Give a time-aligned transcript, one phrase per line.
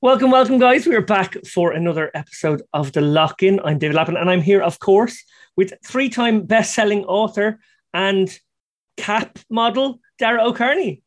[0.00, 0.86] Welcome, welcome, guys.
[0.86, 3.58] We are back for another episode of The Lock In.
[3.64, 5.24] I'm David Lappin, and I'm here, of course,
[5.56, 7.58] with three time best selling author
[7.92, 8.30] and
[8.96, 11.02] cap model, Dara O'Kearney.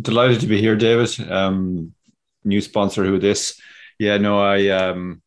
[0.00, 1.30] Delighted to be here, David.
[1.30, 1.92] Um,
[2.44, 3.60] new sponsor who this.
[3.98, 4.68] Yeah, no, I.
[4.68, 5.20] Um,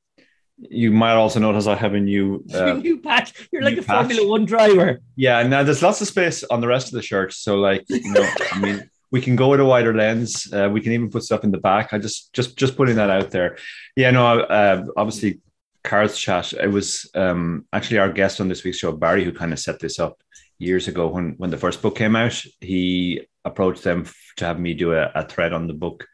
[0.58, 3.48] you might also notice I have a new uh, new patch.
[3.52, 4.08] You're like a patch.
[4.08, 5.02] Formula One driver.
[5.16, 7.32] Yeah, now there's lots of space on the rest of the shirt.
[7.34, 10.52] So, like, you know, I mean, we can go with a wider lens.
[10.52, 11.94] Uh, we can even put stuff in the back.
[11.94, 13.58] I just just just putting that out there.
[13.96, 15.42] Yeah, no, uh, obviously
[15.84, 16.54] Cards Chat.
[16.54, 19.80] It was um, actually our guest on this week's show, Barry, who kind of set
[19.80, 20.22] this up
[20.60, 22.42] years ago when when the first book came out.
[22.62, 26.08] He approached them to have me do a, a thread on the book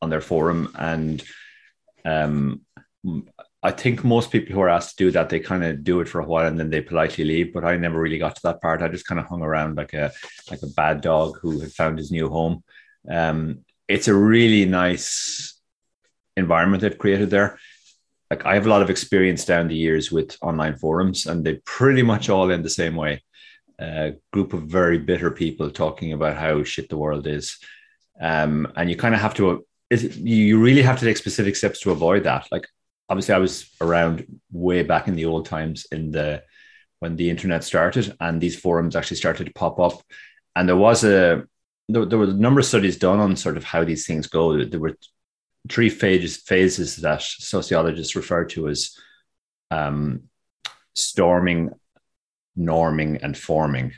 [0.00, 1.22] on their forum, and
[2.04, 2.62] um,
[3.64, 6.08] I think most people who are asked to do that, they kind of do it
[6.08, 7.52] for a while and then they politely leave.
[7.52, 8.82] But I never really got to that part.
[8.82, 10.12] I just kind of hung around like a
[10.50, 12.64] like a bad dog who had found his new home.
[13.08, 15.60] Um, it's a really nice
[16.36, 17.58] environment they've created there.
[18.30, 21.60] Like I have a lot of experience down the years with online forums, and they
[21.64, 23.22] pretty much all end the same way.
[23.78, 27.58] A group of very bitter people talking about how shit the world is,
[28.20, 29.64] um, and you kind of have to.
[29.90, 32.48] You really have to take specific steps to avoid that.
[32.50, 32.66] Like
[33.12, 36.42] obviously I was around way back in the old times in the
[37.00, 40.02] when the internet started and these forums actually started to pop up.
[40.56, 41.44] And there was a
[41.90, 44.64] there, there were a number of studies done on sort of how these things go.
[44.64, 44.96] There were
[45.68, 48.96] three phases phases that sociologists refer to as
[49.70, 50.22] um,
[50.94, 51.68] storming,
[52.58, 53.92] norming, and forming.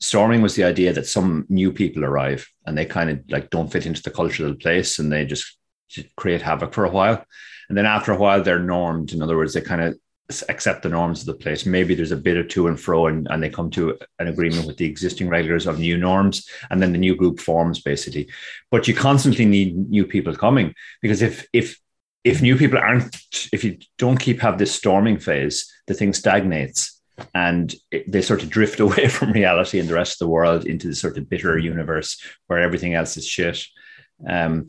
[0.00, 3.70] Storming was the idea that some new people arrive and they kind of like don't
[3.70, 5.57] fit into the cultural place and they just
[6.16, 7.24] create havoc for a while.
[7.68, 9.12] And then after a while, they're normed.
[9.12, 9.98] In other words, they kind of
[10.48, 11.64] accept the norms of the place.
[11.64, 14.66] Maybe there's a bit of to and fro, and, and they come to an agreement
[14.66, 18.28] with the existing regulars of new norms, and then the new group forms basically.
[18.70, 21.78] But you constantly need new people coming because if if
[22.24, 23.16] if new people aren't,
[23.52, 27.00] if you don't keep have this storming phase, the thing stagnates
[27.34, 27.74] and
[28.06, 30.94] they sort of drift away from reality and the rest of the world into the
[30.94, 33.64] sort of bitter universe where everything else is shit.
[34.28, 34.66] Um,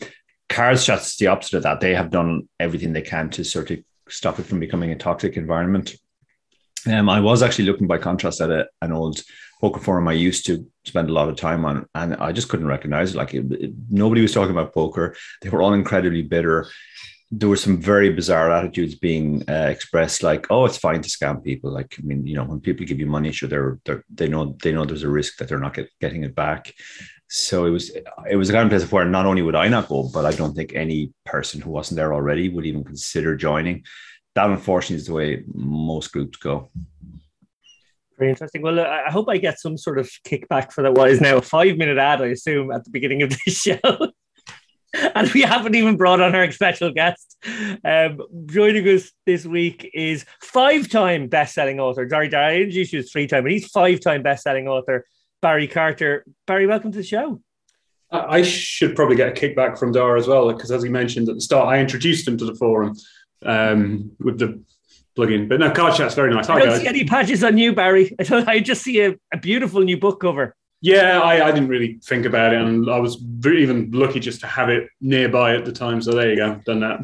[0.50, 1.80] Cards Chat's the opposite of that.
[1.80, 3.80] They have done everything they can to sort of
[4.10, 5.96] stop it from becoming a toxic environment.
[6.88, 9.22] Um, I was actually looking by contrast at a, an old
[9.62, 12.68] poker forum I used to spend a lot of time on, and I just couldn't
[12.68, 13.18] recognize it.
[13.18, 15.16] Like it, it, nobody was talking about poker.
[15.42, 16.68] They were all incredibly bitter.
[17.32, 21.44] There were some very bizarre attitudes being uh, expressed, like, "Oh, it's fine to scam
[21.44, 24.28] people." Like, I mean, you know, when people give you money, sure, they're, they're they
[24.28, 26.74] know they know there's a risk that they're not get, getting it back.
[27.30, 27.92] So it was
[28.30, 30.32] it was a kind of place where not only would I not go, but I
[30.32, 33.86] don't think any person who wasn't there already would even consider joining.
[34.34, 36.72] That unfortunately is the way most groups go.
[38.18, 38.64] Very interesting.
[38.64, 40.94] Well, I hope I get some sort of kickback for that.
[40.94, 44.12] What is now a five minute ad, I assume, at the beginning of the show.
[45.16, 47.38] and we haven't even brought on our special guest.
[47.86, 52.10] Um, joining us this week is five time best selling author.
[52.10, 55.06] Sorry, I introduced you as three time, but he's five time best selling author
[55.42, 56.26] Barry Carter.
[56.48, 57.42] Barry, welcome to the show.
[58.12, 61.36] I should probably get a kickback from Dara as well, because as he mentioned at
[61.36, 62.96] the start, I introduced him to the forum
[63.46, 64.64] um, with the
[65.16, 65.48] plugin.
[65.48, 66.48] But no, Card Chat's very nice.
[66.48, 66.82] Hi, I don't guys.
[66.82, 68.16] see any patches on you, Barry.
[68.32, 70.56] I, I just see a, a beautiful new book cover.
[70.82, 74.48] Yeah, I, I, didn't really think about it, and I was even lucky just to
[74.48, 76.02] have it nearby at the time.
[76.02, 77.02] So there you go, done that.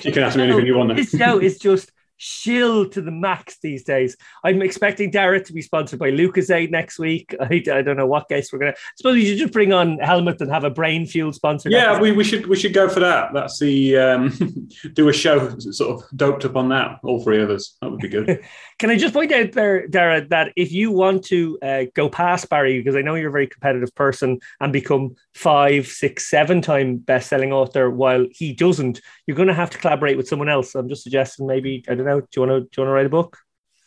[0.04, 0.94] you can ask me anything you want.
[0.96, 4.16] This show is just shill to the max these days.
[4.44, 7.34] I'm expecting Dara to be sponsored by Lucozade next week.
[7.40, 8.72] I, I don't know what guest we're gonna.
[8.72, 11.70] I suppose we should just bring on Hellmuth and have a brain fuel sponsor.
[11.70, 13.32] Yeah, we, we should we should go for that.
[13.32, 16.98] That's the um, do a show sort of doped up on that.
[17.02, 17.76] All three of us.
[17.80, 18.40] That would be good.
[18.78, 22.48] Can I just point out there, Dara, that if you want to uh, go past
[22.48, 26.96] Barry, because I know you're a very competitive person, and become five, six, seven time
[26.96, 30.74] best selling author, while he doesn't, you're going to have to collaborate with someone else.
[30.74, 32.20] I'm just suggesting maybe I don't know.
[32.20, 33.38] Do you want to do you want to write a book?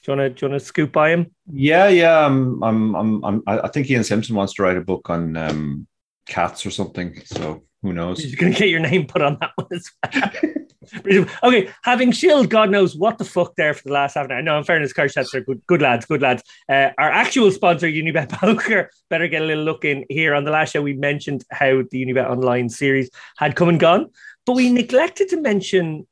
[0.04, 1.32] Do you want to do you want to scoop by him?
[1.52, 2.26] Yeah, yeah.
[2.26, 5.88] I'm, I'm, I'm, I'm I think Ian Simpson wants to write a book on um,
[6.28, 7.22] cats or something.
[7.26, 8.24] So who knows?
[8.24, 11.26] You're going to get your name put on that one as well.
[11.44, 14.42] okay, having chilled, God knows what the fuck there for the last half an hour.
[14.42, 16.44] No, in fairness, car chats are good, good lads, good lads.
[16.70, 20.34] Uh, our actual sponsor, Unibet Poker, better get a little look in here.
[20.34, 24.10] On the last show, we mentioned how the Unibet Online series had come and gone,
[24.46, 26.08] but we neglected to mention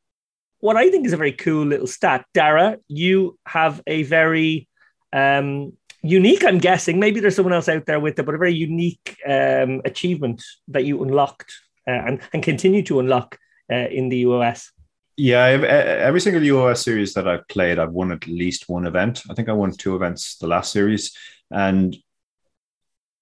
[0.60, 2.26] what I think is a very cool little stat.
[2.34, 4.68] Dara, you have a very
[5.14, 8.54] um, unique, I'm guessing, maybe there's someone else out there with it, but a very
[8.54, 11.54] unique um, achievement that you unlocked
[11.88, 13.38] uh, and, and continue to unlock
[13.72, 14.70] uh, in the UOS?
[15.18, 19.24] Yeah, every single UOS series that I've played, I've won at least one event.
[19.30, 21.16] I think I won two events the last series,
[21.50, 21.96] and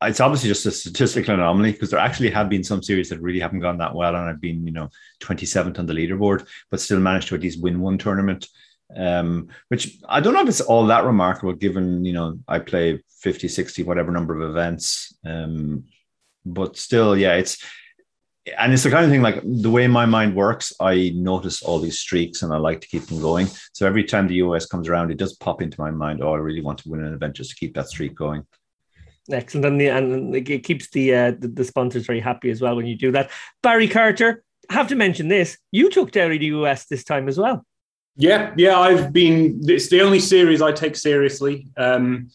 [0.04, 3.40] it's obviously just a statistical anomaly because there actually have been some series that really
[3.40, 4.90] haven't gone that well and I've been, you know,
[5.22, 8.48] 27th on the leaderboard, but still managed to at least win one tournament.
[8.96, 13.02] Um, which I don't know if it's all that remarkable given, you know, I play
[13.22, 15.18] 50, 60, whatever number of events.
[15.26, 15.86] Um,
[16.46, 17.64] but still, yeah, it's
[18.58, 21.80] and it's the kind of thing like the way my mind works, I notice all
[21.80, 23.48] these streaks and I like to keep them going.
[23.72, 26.38] So every time the UOS comes around, it does pop into my mind, oh, I
[26.38, 28.46] really want to win an event just to keep that streak going.
[29.32, 32.76] Excellent, and, the, and it keeps the, uh, the, the sponsors very happy as well
[32.76, 33.30] when you do that.
[33.62, 37.66] Barry Carter, have to mention this: you took Derry the US this time as well.
[38.16, 39.62] Yeah, yeah, I've been.
[39.64, 41.68] It's the only series I take seriously.
[41.78, 42.30] Um,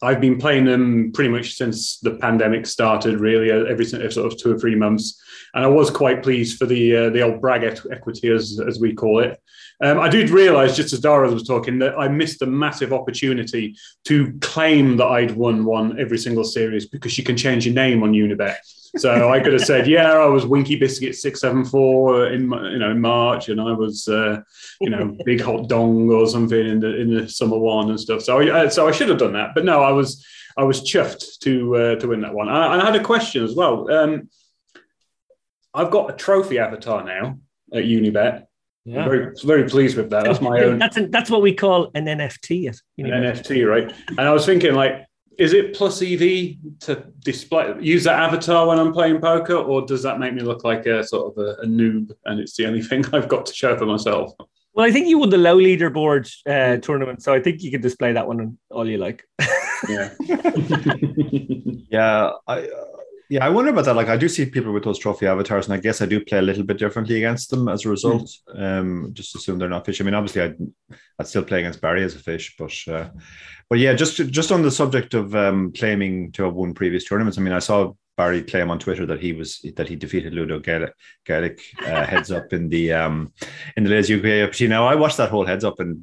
[0.00, 4.52] I've been playing them pretty much since the pandemic started, really, every sort of two
[4.52, 5.20] or three months.
[5.54, 8.94] And I was quite pleased for the uh, the old brag equity, as, as we
[8.94, 9.40] call it.
[9.80, 13.76] Um, I did realise, just as Dara was talking, that I missed a massive opportunity
[14.04, 18.02] to claim that I'd won one every single series because you can change your name
[18.02, 18.56] on Unibet.
[18.96, 22.78] So I could have said, yeah, I was Winky Biscuit six seven four in you
[22.78, 24.40] know in March, and I was uh,
[24.80, 28.22] you know Big Hot Dong or something in the in the summer one and stuff.
[28.22, 30.24] So I, so I should have done that, but no, I was
[30.56, 32.48] I was chuffed to uh, to win that one.
[32.48, 33.90] And I, I had a question as well.
[33.90, 34.28] Um,
[35.74, 37.38] I've got a trophy avatar now
[37.72, 38.44] at Unibet.
[38.84, 39.02] Yeah.
[39.02, 40.24] I'm very, very pleased with that.
[40.24, 40.78] That's my own.
[40.78, 42.68] That's a, that's what we call an NFT.
[42.98, 43.92] An NFT, right?
[44.08, 45.06] And I was thinking, like,
[45.38, 50.02] is it plus EV to display use that avatar when I'm playing poker, or does
[50.02, 52.82] that make me look like a sort of a, a noob and it's the only
[52.88, 54.32] thing I've got to show for myself?
[54.74, 57.80] Well, I think you won the low leaderboard uh, tournament, so I think you can
[57.80, 59.24] display that one all you like.
[59.88, 60.10] yeah,
[61.90, 62.30] yeah.
[62.46, 62.84] I uh,
[63.28, 63.96] yeah, I wonder about that.
[63.96, 66.38] Like, I do see people with those trophy avatars, and I guess I do play
[66.38, 68.30] a little bit differently against them as a result.
[68.48, 68.62] Mm.
[68.62, 70.00] Um, just assume they're not fish.
[70.00, 70.56] I mean, obviously, I'd,
[71.18, 73.10] I'd still play against Barry as a fish, but uh,
[73.68, 77.36] but yeah, just just on the subject of um, claiming to have won previous tournaments.
[77.36, 80.58] I mean, I saw Barry claim on Twitter that he was that he defeated Ludo
[80.58, 80.92] Geilich,
[81.26, 83.32] Geilich uh, heads up in the um
[83.76, 86.02] in the ladies UK Now I watched that whole heads up and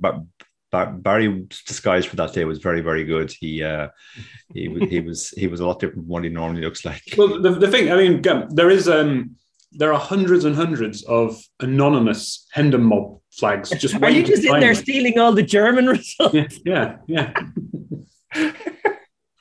[0.84, 3.32] Barry's disguise for that day was very, very good.
[3.32, 3.90] He uh,
[4.54, 7.02] he he was he was a lot different from what he normally looks like.
[7.18, 9.36] Well, the, the thing, I mean, there is um,
[9.72, 13.70] there are hundreds and hundreds of anonymous Hendon mob flags.
[13.72, 16.60] Just are you just in there stealing all the German results?
[16.66, 17.34] Yeah, yeah.
[18.34, 18.54] yeah.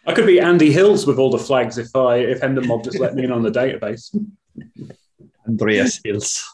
[0.06, 2.98] I could be Andy Hills with all the flags if I if Hendon mob just
[2.98, 4.14] let me in on the database.
[5.46, 6.44] Andreas Hills.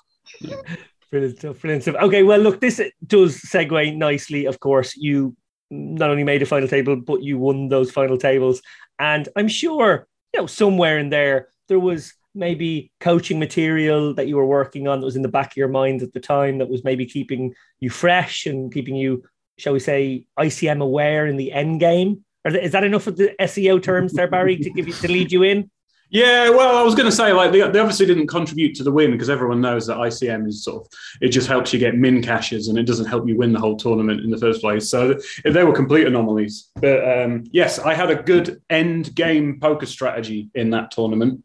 [1.10, 1.60] Brilliant.
[1.60, 1.96] Brilliant stuff.
[1.96, 4.44] Okay, well, look, this does segue nicely.
[4.44, 5.36] Of course, you
[5.70, 8.62] not only made a final table, but you won those final tables.
[8.98, 14.36] And I'm sure, you know, somewhere in there, there was maybe coaching material that you
[14.36, 16.68] were working on that was in the back of your mind at the time that
[16.68, 19.24] was maybe keeping you fresh and keeping you,
[19.58, 22.24] shall we say, ICM aware in the end game?
[22.44, 25.42] Is that enough of the SEO terms there, Barry, to give you to lead you
[25.42, 25.70] in?
[26.10, 28.90] Yeah, well, I was going to say like they, they obviously didn't contribute to the
[28.90, 32.20] win because everyone knows that ICM is sort of it just helps you get min
[32.20, 34.90] cashes and it doesn't help you win the whole tournament in the first place.
[34.90, 35.14] So
[35.44, 36.70] they were complete anomalies.
[36.74, 41.44] But um, yes, I had a good end game poker strategy in that tournament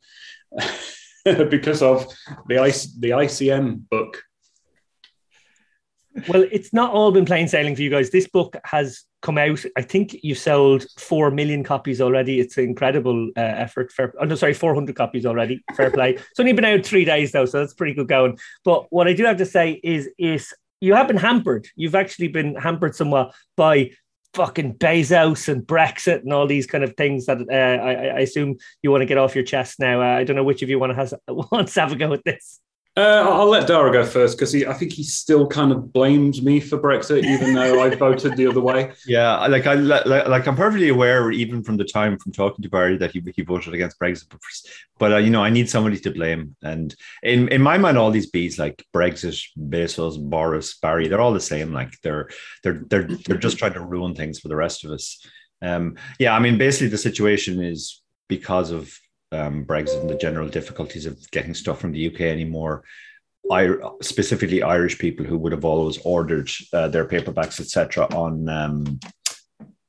[1.26, 2.08] because of
[2.48, 2.56] the
[3.00, 4.24] the ICM book.
[6.30, 8.10] Well, it's not all been plain sailing for you guys.
[8.10, 9.64] This book has come out.
[9.76, 12.40] I think you've sold four million copies already.
[12.40, 13.92] It's an incredible uh, effort.
[13.92, 15.62] For oh no, sorry, four hundred copies already.
[15.76, 16.18] Fair play.
[16.32, 18.38] It's only been out three days though, so that's pretty good going.
[18.64, 21.68] But what I do have to say is, is you have been hampered.
[21.76, 23.92] You've actually been hampered somewhat by
[24.36, 28.58] fucking Bezos and Brexit and all these kind of things that uh, I, I, assume
[28.84, 30.02] you want to get off your chest now.
[30.02, 32.12] Uh, I don't know which of you want to has, wants to have a go
[32.14, 32.60] at this.
[32.98, 36.62] Uh, I'll let Dara go first because I think he still kind of blames me
[36.62, 38.94] for Brexit, even though I voted the other way.
[39.06, 42.70] Yeah, like I like, like I'm perfectly aware, even from the time from talking to
[42.70, 44.34] Barry, that he, he voted against Brexit.
[44.98, 48.12] But uh, you know, I need somebody to blame, and in in my mind, all
[48.12, 51.74] these bees like Brexit, Bezos, Boris, Barry, they're all the same.
[51.74, 52.30] Like they're
[52.64, 55.20] they're they're they're just trying to ruin things for the rest of us.
[55.62, 58.98] Um, yeah, I mean, basically, the situation is because of
[59.36, 62.84] um, Brexit and the general difficulties of getting stuff from the UK anymore.
[63.52, 63.70] I,
[64.02, 69.00] specifically Irish people who would have always ordered uh, their paperbacks, etc., on um,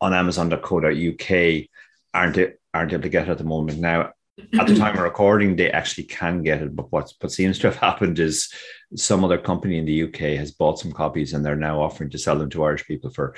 [0.00, 1.64] on Amazon.co.uk
[2.12, 2.38] aren't
[2.74, 3.78] aren't able to get it at the moment.
[3.78, 4.12] Now,
[4.58, 7.68] at the time of recording, they actually can get it, but what what seems to
[7.68, 8.52] have happened is
[8.94, 12.18] some other company in the UK has bought some copies and they're now offering to
[12.18, 13.34] sell them to Irish people for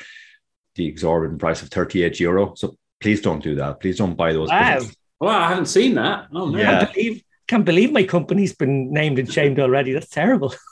[0.74, 2.54] the exorbitant price of 38 euro.
[2.54, 3.80] So please don't do that.
[3.80, 4.48] Please don't buy those.
[4.48, 4.80] Wow.
[5.20, 6.28] Well, I haven't seen that.
[6.32, 6.58] Oh no!
[6.58, 6.78] Yeah.
[6.78, 9.92] Can't believe, can't believe my company's been named and shamed already.
[9.92, 10.54] That's terrible.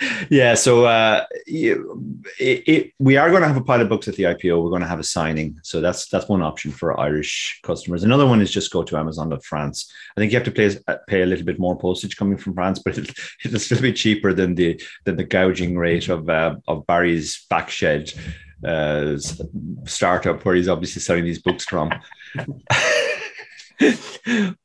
[0.30, 1.78] yeah, so uh, it,
[2.38, 4.62] it, we are going to have a pile of books at the IPO.
[4.62, 8.02] We're going to have a signing, so that's that's one option for Irish customers.
[8.02, 9.92] Another one is just go to Amazon France.
[10.16, 12.78] I think you have to pay pay a little bit more postage coming from France,
[12.84, 16.86] but it'll, it'll still be cheaper than the than the gouging rate of uh, of
[16.86, 18.16] Barry's backshed
[18.64, 19.18] uh,
[19.86, 21.92] startup, where he's obviously selling these books from.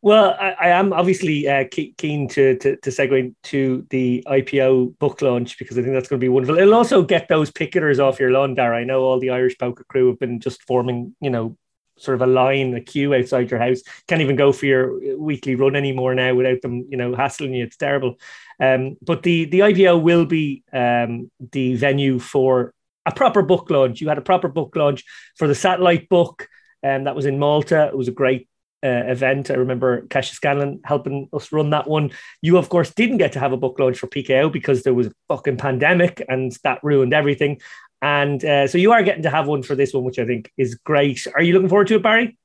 [0.02, 5.22] Well, I, I, am obviously uh, keen to, to, to segue to the IPO book
[5.22, 6.58] launch because I think that's going to be wonderful.
[6.58, 8.78] It'll also get those picketers off your lawn, Dara.
[8.78, 11.58] I know all the Irish poker crew have been just forming, you know,
[11.98, 13.82] sort of a line, a queue outside your house.
[14.08, 17.64] Can't even go for your weekly run anymore now without them, you know, hassling you.
[17.64, 18.16] It's terrible.
[18.60, 22.74] Um, but the the IPO will be um, the venue for
[23.06, 24.02] a proper book launch.
[24.02, 25.04] You had a proper book launch
[25.38, 26.48] for the satellite book,
[26.84, 27.88] and um, that was in Malta.
[27.88, 28.48] It was a great
[28.86, 29.50] uh, event.
[29.50, 32.12] I remember Cassius Scanlon helping us run that one.
[32.42, 35.08] You, of course, didn't get to have a book launch for PKO because there was
[35.08, 37.60] a fucking pandemic and that ruined everything.
[38.02, 40.52] And uh, so you are getting to have one for this one, which I think
[40.58, 41.26] is great.
[41.34, 42.38] Are you looking forward to it, Barry?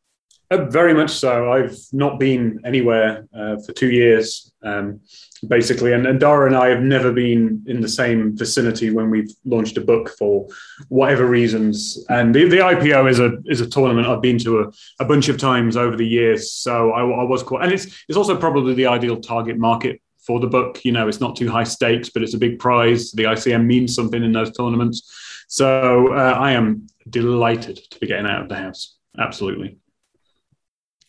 [0.50, 1.52] Uh, very much so.
[1.52, 5.00] I've not been anywhere uh, for two years, um,
[5.48, 9.30] basically, and, and Dara and I have never been in the same vicinity when we've
[9.44, 10.48] launched a book for
[10.88, 12.04] whatever reasons.
[12.08, 15.28] And the, the IPO is a is a tournament I've been to a, a bunch
[15.28, 17.64] of times over the years, so I, I was quite.
[17.64, 20.84] And it's it's also probably the ideal target market for the book.
[20.84, 23.12] You know, it's not too high stakes, but it's a big prize.
[23.12, 28.26] The ICM means something in those tournaments, so uh, I am delighted to be getting
[28.26, 28.96] out of the house.
[29.18, 29.76] Absolutely.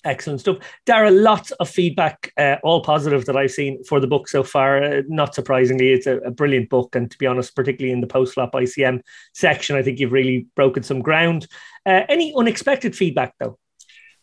[0.04, 0.58] Excellent stuff.
[0.86, 4.84] Dara, lots of feedback, uh, all positive that I've seen for the book so far.
[4.84, 6.96] Uh, not surprisingly, it's a, a, brilliant book.
[6.96, 9.02] And to be honest, particularly in the post flop ICM
[9.36, 11.48] section, I think you've really broken some ground.
[11.86, 13.60] Uh, any unexpected feedback, though?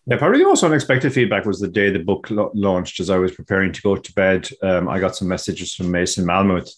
[0.09, 2.99] Yeah, probably the most unexpected feedback was the day the book lo- launched.
[2.99, 6.25] As I was preparing to go to bed, um, I got some messages from Mason
[6.25, 6.71] Malmuth,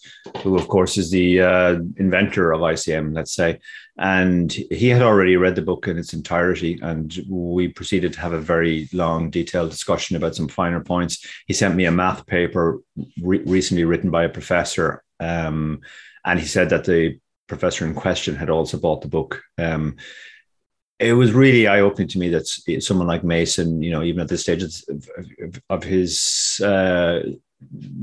[0.43, 3.61] who, of course, is the uh, inventor of ICM, let's say.
[4.01, 6.79] And he had already read the book in its entirety.
[6.81, 11.25] And we proceeded to have a very long, detailed discussion about some finer points.
[11.47, 12.81] He sent me a math paper
[13.23, 15.05] re- recently written by a professor.
[15.21, 15.83] Um,
[16.25, 19.43] and he said that the professor in question had also bought the book.
[19.59, 19.97] Um,
[20.99, 22.47] it was really eye opening to me that
[22.81, 27.21] someone like Mason, you know, even at this stage of, of his uh,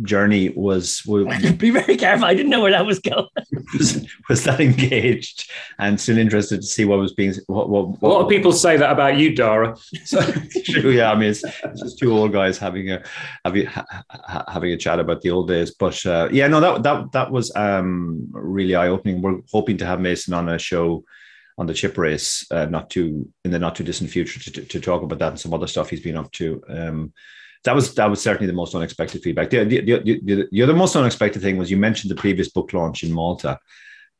[0.03, 2.25] journey, was, was be very careful.
[2.25, 3.27] I didn't know where that was going.
[3.73, 5.49] was, was, that engaged
[5.79, 7.33] and still interested to see what was being.
[7.47, 9.75] What, what, what a lot of people say that about you, Dara.
[10.05, 10.21] So,
[10.65, 11.11] true, yeah.
[11.11, 13.03] I mean, it's, it's, just two old guys having a
[13.43, 13.85] having ha,
[14.47, 15.71] having a chat about the old days.
[15.71, 19.21] But uh, yeah, no, that that that was um, really eye opening.
[19.21, 21.03] We're hoping to have Mason on a show
[21.57, 24.65] on the chip race, uh, not too in the not too distant future to, to,
[24.65, 26.61] to, talk about that and some other stuff he's been up to.
[26.69, 27.13] Um,
[27.63, 29.49] that was that was certainly the most unexpected feedback.
[29.49, 32.73] The, the, the, the, the other most unexpected thing was you mentioned the previous book
[32.73, 33.59] launch in Malta.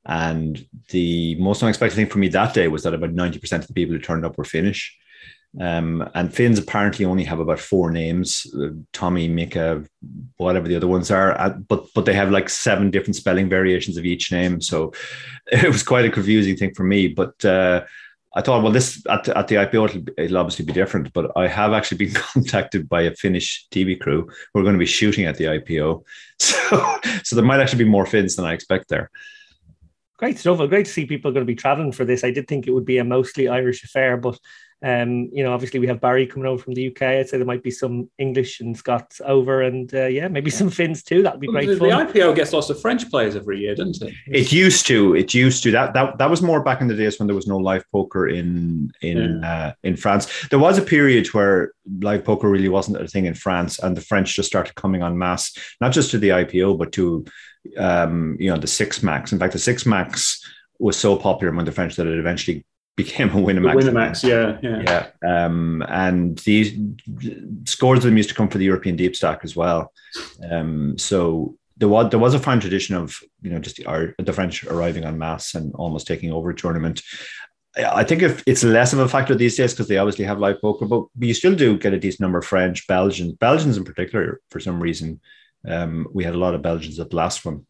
[0.07, 3.73] And the most unexpected thing for me that day was that about 90% of the
[3.73, 4.97] people who turned up were Finnish.
[5.59, 9.83] Um, and Finns apparently only have about four names: uh, Tommy, Mika,
[10.37, 11.39] whatever the other ones are.
[11.39, 14.61] Uh, but but they have like seven different spelling variations of each name.
[14.61, 14.93] So
[15.47, 17.07] it was quite a confusing thing for me.
[17.07, 17.85] But uh,
[18.35, 21.11] I thought, well, this at, at the IPO it'll, it'll, obviously be different.
[21.13, 24.79] But I have actually been contacted by a Finnish TV crew who are going to
[24.79, 26.03] be shooting at the IPO.
[26.39, 29.09] So so there might actually be more Finns than I expect there.
[30.17, 30.59] Great stuff.
[30.59, 32.23] Well, great to see people going to be traveling for this.
[32.23, 34.37] I did think it would be a mostly Irish affair, but
[34.83, 37.01] um, you know, obviously we have Barry coming over from the UK.
[37.01, 40.69] I'd say there might be some English and Scots over, and uh, yeah, maybe some
[40.69, 41.23] Finns too.
[41.23, 41.67] That'd be great.
[41.67, 41.89] The, fun.
[41.89, 44.13] the IPO gets lots of French players every year, doesn't it?
[44.27, 45.15] It used to.
[45.15, 45.71] It used to.
[45.71, 48.27] That that that was more back in the days when there was no live poker
[48.27, 49.51] in in yeah.
[49.51, 50.47] uh, in France.
[50.49, 54.01] There was a period where live poker really wasn't a thing in France, and the
[54.01, 57.25] French just started coming on mass, not just to the IPO, but to
[57.77, 59.31] um, you know the six max.
[59.31, 60.39] In fact, the six max
[60.77, 62.63] was so popular among the French that it eventually
[62.97, 63.75] became a Winamax.
[63.75, 65.45] Winamax, yeah, yeah, yeah.
[65.45, 66.77] Um, and these
[67.65, 69.93] scores of them used to come for the European deep stack as well.
[70.51, 74.33] Um, so there was there was a fine tradition of you know just the, the
[74.33, 77.01] French arriving on mass and almost taking over a tournament.
[77.77, 80.59] I think if it's less of a factor these days because they obviously have live
[80.59, 84.41] poker, but you still do get a decent number of French, Belgians, Belgians in particular.
[84.49, 85.21] For some reason,
[85.67, 87.66] um, we had a lot of Belgians at the last one.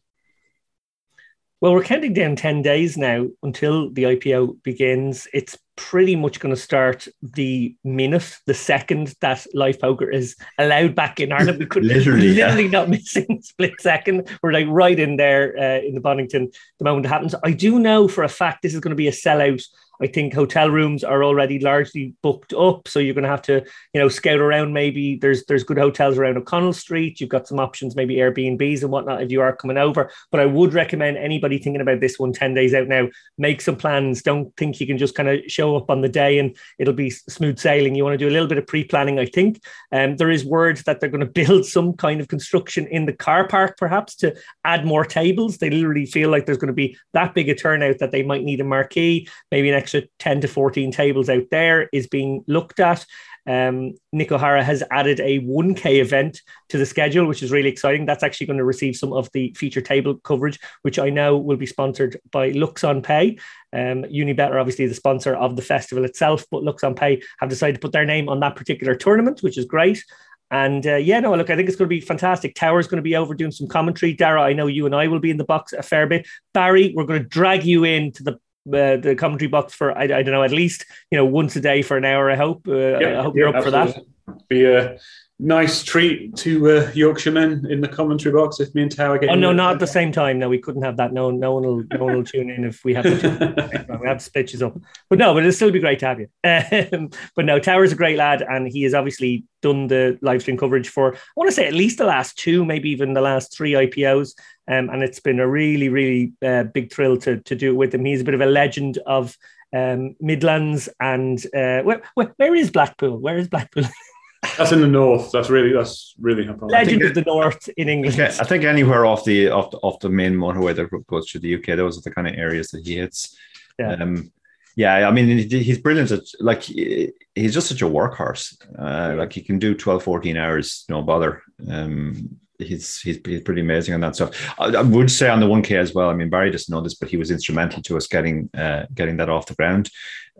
[1.60, 5.26] Well, we're counting down 10 days now until the IPO begins.
[5.32, 10.94] It's pretty much going to start the minute, the second that live poker is allowed
[10.94, 11.58] back in Ireland.
[11.58, 12.70] We could literally, literally yeah.
[12.70, 14.28] not missing split second.
[14.40, 17.34] We're like right in there uh, in the Bonnington the moment it happens.
[17.42, 19.64] I do know for a fact this is going to be a sellout
[20.00, 23.64] I think hotel rooms are already largely booked up, so you're going to have to,
[23.92, 24.72] you know, scout around.
[24.72, 27.20] Maybe there's there's good hotels around O'Connell Street.
[27.20, 30.10] You've got some options, maybe Airbnbs and whatnot if you are coming over.
[30.30, 33.76] But I would recommend anybody thinking about this one 10 days out now, make some
[33.76, 34.22] plans.
[34.22, 37.10] Don't think you can just kind of show up on the day and it'll be
[37.10, 37.94] smooth sailing.
[37.94, 39.62] You want to do a little bit of pre-planning, I think.
[39.92, 43.12] Um, there is word that they're going to build some kind of construction in the
[43.12, 45.58] car park, perhaps to add more tables.
[45.58, 48.44] They literally feel like there's going to be that big a turnout that they might
[48.44, 52.44] need a marquee, maybe an extra extra 10 to 14 tables out there is being
[52.46, 53.04] looked at.
[53.46, 58.04] Um, Nick O'Hara has added a 1K event to the schedule, which is really exciting.
[58.04, 61.56] That's actually going to receive some of the feature table coverage, which I know will
[61.56, 63.40] be sponsored by LuxonPay.
[63.72, 67.48] Um, Unibet are obviously the sponsor of the festival itself, but Looks on LuxonPay have
[67.48, 70.04] decided to put their name on that particular tournament, which is great.
[70.50, 72.54] And uh, yeah, no, look, I think it's going to be fantastic.
[72.54, 74.12] Tower's going to be over doing some commentary.
[74.12, 76.26] Dara, I know you and I will be in the box a fair bit.
[76.54, 78.38] Barry, we're going to drag you into the
[78.74, 81.60] uh, the commentary box for I, I, don't know at least you know once a
[81.60, 82.30] day for an hour.
[82.30, 82.66] I hope.
[82.68, 83.92] Uh, yeah, I hope you're up absolutely.
[83.92, 84.48] for that.
[84.48, 84.98] Be a
[85.40, 89.30] nice treat to uh, Yorkshiremen in the commentary box if me and Tower get.
[89.30, 90.38] Oh no, not at the same time.
[90.38, 91.12] No, we couldn't have that.
[91.12, 93.86] No, no one will, no one will tune in if we have to.
[94.00, 94.76] we have to pitches up.
[95.08, 96.28] But no, but it'll still be great to have you.
[96.44, 100.56] Um, but no, Tower's a great lad, and he has obviously done the live stream
[100.56, 103.56] coverage for I want to say at least the last two, maybe even the last
[103.56, 104.34] three IPOs.
[104.70, 107.94] Um, and it's been a really, really uh, big thrill to to do it with
[107.94, 108.04] him.
[108.04, 109.36] He's a bit of a legend of
[109.72, 113.18] um, Midlands and uh, where, where, where is Blackpool?
[113.18, 113.84] Where is Blackpool?
[114.56, 115.32] That's in the north.
[115.32, 118.20] That's really that's really legend of the north in England.
[118.20, 121.56] I think anywhere off the off the, off the main motorway that goes through the
[121.56, 123.36] UK, those are the kind of areas that he hits.
[123.78, 123.94] Yeah.
[123.94, 124.32] Um,
[124.78, 126.12] yeah, I mean, he's brilliant.
[126.12, 128.56] At, like, he's just such a workhorse.
[128.78, 131.42] Uh, like, he can do 12, 14 hours, no bother.
[131.68, 134.30] Um, he's, he's he's pretty amazing on that stuff.
[134.58, 136.10] I, I, would say on the 1K as well.
[136.10, 139.16] I mean, Barry doesn't know this, but he was instrumental to us getting uh, getting
[139.18, 139.90] that off the ground.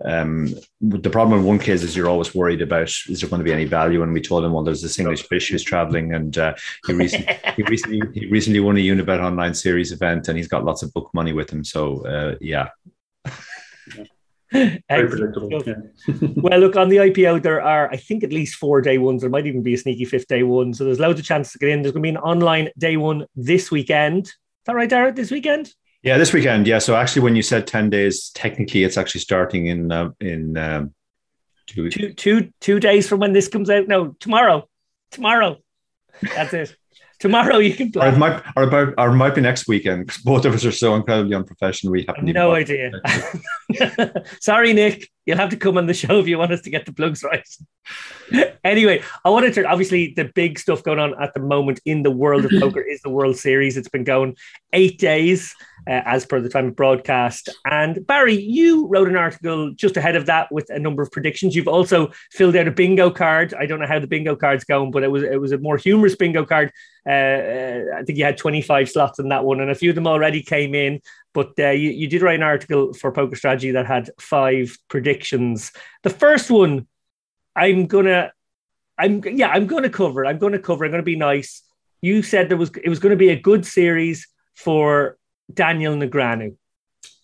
[0.05, 3.53] Um, the problem with 1K is you're always worried about is there going to be
[3.53, 4.03] any value?
[4.03, 6.55] And we told him, well, there's this English fish who's traveling, and uh,
[6.87, 10.65] he recently he recently he recently won a Unibet online series event, and he's got
[10.65, 11.65] lots of book money with him.
[11.65, 12.69] So uh, yeah.
[14.53, 15.51] Very predictable.
[15.67, 15.75] Yeah.
[16.37, 19.21] well, look on the IPO, there are I think at least four day ones.
[19.21, 20.73] There might even be a sneaky fifth day one.
[20.73, 21.83] So there's loads of chances to get in.
[21.83, 24.27] There's going to be an online day one this weekend.
[24.27, 24.35] Is
[24.67, 25.13] that right, Dara?
[25.13, 25.73] This weekend?
[26.03, 26.67] Yeah, this weekend.
[26.67, 26.79] Yeah.
[26.79, 30.95] So actually, when you said ten days, technically it's actually starting in uh, in um,
[31.67, 33.89] two, two, two, two days from when this comes out.
[33.89, 34.69] No, tomorrow.
[35.11, 35.59] Tomorrow.
[36.23, 36.77] That's it.
[37.19, 38.07] Tomorrow you can play.
[38.07, 40.11] Or it might, or about, or it might be next weekend.
[40.25, 41.93] Both of us are so incredibly unprofessional.
[41.93, 42.93] We have no idea.
[44.41, 45.09] Sorry, Nick.
[45.27, 47.23] You'll have to come on the show if you want us to get the plugs
[47.23, 47.47] right.
[48.65, 52.11] anyway, I wanted to obviously the big stuff going on at the moment in the
[52.11, 53.77] world of poker is the World Series.
[53.77, 54.37] It's been going
[54.73, 55.55] eight days
[55.87, 57.49] uh, as per the time of broadcast.
[57.71, 61.55] And Barry, you wrote an article just ahead of that with a number of predictions.
[61.55, 63.55] You've also filled out a bingo card.
[63.55, 65.77] I don't know how the bingo card's going, but it was it was a more
[65.77, 66.73] humorous bingo card.
[67.07, 69.95] Uh, uh, I think you had 25 slots in that one, and a few of
[69.95, 71.01] them already came in.
[71.33, 75.73] But uh, you, you did write an article for Poker Strategy that had five predictions.
[76.03, 76.87] The first one,
[77.55, 78.33] I'm gonna,
[78.99, 80.27] I'm yeah, I'm gonna cover.
[80.27, 80.85] I'm gonna cover.
[80.85, 81.63] I'm gonna be nice.
[82.01, 85.18] You said there was it was going to be a good series for
[85.53, 86.57] Daniel Negreanu.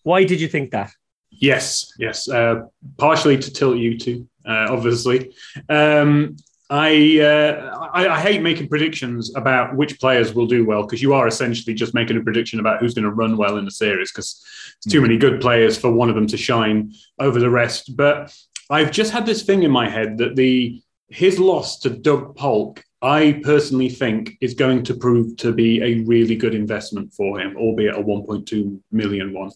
[0.03, 0.93] Why did you think that?
[1.31, 2.29] Yes, yes.
[2.29, 2.63] Uh,
[2.97, 5.35] partially to tilt you two, uh, obviously.
[5.69, 6.37] Um,
[6.71, 11.13] I, uh, I, I hate making predictions about which players will do well because you
[11.13, 14.11] are essentially just making a prediction about who's going to run well in the series
[14.11, 14.43] because
[14.79, 17.97] it's too many good players for one of them to shine over the rest.
[17.97, 18.35] But
[18.71, 22.83] I've just had this thing in my head that the his loss to Doug Polk
[23.05, 27.55] I personally think is going to prove to be a really good investment for him,
[27.55, 29.51] albeit a 1.2 million one,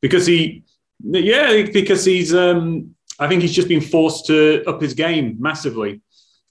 [0.00, 0.64] because he,
[1.02, 6.00] yeah, because he's, um, I think he's just been forced to up his game massively.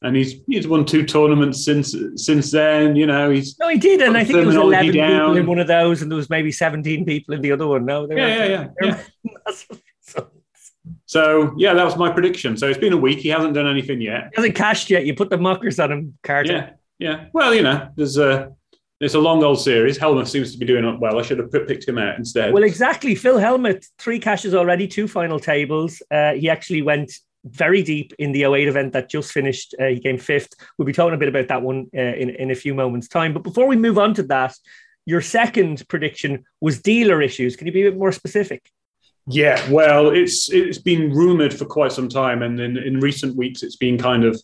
[0.03, 2.97] And he's he's won two tournaments since since then.
[2.97, 5.09] You know he's no, he did, and I think there was eleven down.
[5.09, 7.85] people in one of those, and there was maybe seventeen people in the other one.
[7.85, 9.77] No, yeah, yeah, yeah, yeah.
[11.13, 12.57] So yeah, that was my prediction.
[12.57, 13.19] So it's been a week.
[13.19, 14.31] He hasn't done anything yet.
[14.31, 15.05] He hasn't cashed yet.
[15.05, 16.51] You put the muckers on him, Carter.
[16.51, 17.25] Yeah, yeah.
[17.33, 18.51] Well, you know, there's a
[18.99, 19.99] it's a long old series.
[19.99, 21.19] Hellmuth seems to be doing well.
[21.19, 22.51] I should have picked him out instead.
[22.51, 23.13] Well, exactly.
[23.13, 26.01] Phil Hellmuth, three cashes already, two final tables.
[26.09, 27.13] Uh, he actually went
[27.45, 29.75] very deep in the 08 event that just finished.
[29.79, 30.55] Uh, he came fifth.
[30.79, 33.33] We'll be talking a bit about that one uh, in, in a few moments' time.
[33.33, 34.55] But before we move on to that,
[35.05, 37.55] your second prediction was dealer issues.
[37.55, 38.71] Can you be a bit more specific?
[39.27, 43.63] Yeah, well, it's it's been rumored for quite some time, and in, in recent weeks,
[43.63, 44.41] it's been kind of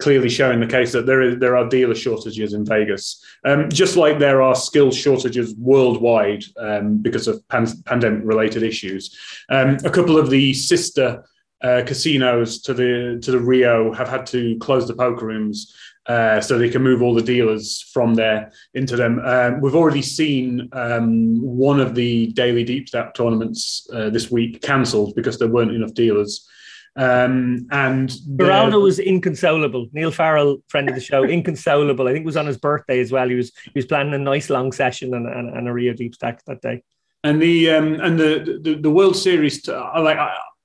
[0.00, 3.96] clearly showing the case that there is there are dealer shortages in Vegas, um, just
[3.96, 9.16] like there are skill shortages worldwide um, because of pan- pandemic related issues.
[9.48, 11.24] Um, a couple of the sister
[11.62, 15.74] uh, casinos to the to the Rio have had to close the poker rooms
[16.06, 19.20] uh, so they can move all the dealers from there into them.
[19.24, 24.62] Um, we've already seen um, one of the daily deep stack tournaments uh, this week
[24.62, 26.48] cancelled because there weren't enough dealers.
[26.96, 29.88] Um, and Geraldo was inconsolable.
[29.92, 32.08] Neil Farrell, friend of the show, inconsolable.
[32.08, 33.28] I think it was on his birthday as well.
[33.28, 36.14] He was he was planning a nice long session and, and, and a Rio deep
[36.14, 36.82] stack that day.
[37.22, 40.18] And the um, and the, the, the World Series, t- like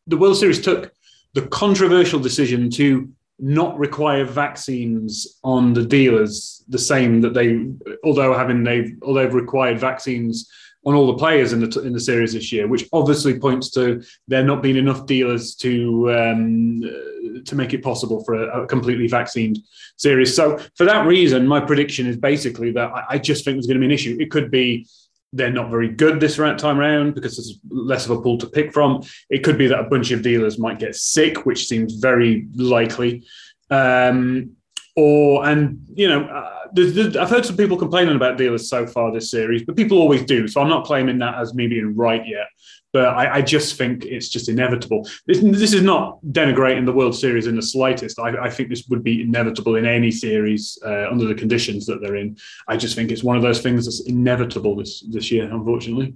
[0.08, 0.92] the World Series took
[1.36, 7.66] the controversial decision to not require vaccines on the dealers the same that they
[8.04, 10.50] although having they've although they've required vaccines
[10.86, 14.02] on all the players in the in the series this year, which obviously points to
[14.28, 16.82] there not being enough dealers to um,
[17.44, 19.64] to make it possible for a, a, completely vaccinated
[19.98, 20.36] series.
[20.36, 23.76] So for that reason, my prediction is basically that I, I just think there's going
[23.76, 24.16] to be an issue.
[24.20, 24.88] It could be
[25.36, 28.74] they're not very good this time around because there's less of a pool to pick
[28.74, 29.04] from.
[29.30, 33.26] It could be that a bunch of dealers might get sick, which seems very likely.
[33.70, 34.52] Um,
[34.96, 39.30] or and you know, uh, I've heard some people complaining about dealers so far this
[39.30, 40.48] series, but people always do.
[40.48, 42.48] So I'm not claiming that as me being right yet.
[42.96, 45.06] But I, I just think it's just inevitable.
[45.28, 48.18] This, this, is not denigrating the World Series in the slightest.
[48.20, 52.00] I, I think this would be inevitable in any series uh, under the conditions that
[52.00, 52.38] they're in.
[52.70, 56.14] I just think it's one of those things that's inevitable this this year, unfortunately.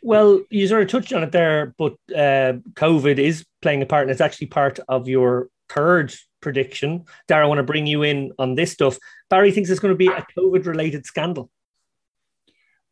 [0.00, 4.02] Well, you sort of touched on it there, but uh, COVID is playing a part,
[4.02, 7.06] and it's actually part of your third prediction.
[7.26, 8.96] Dara, I want to bring you in on this stuff.
[9.28, 11.50] Barry thinks it's going to be a COVID related scandal.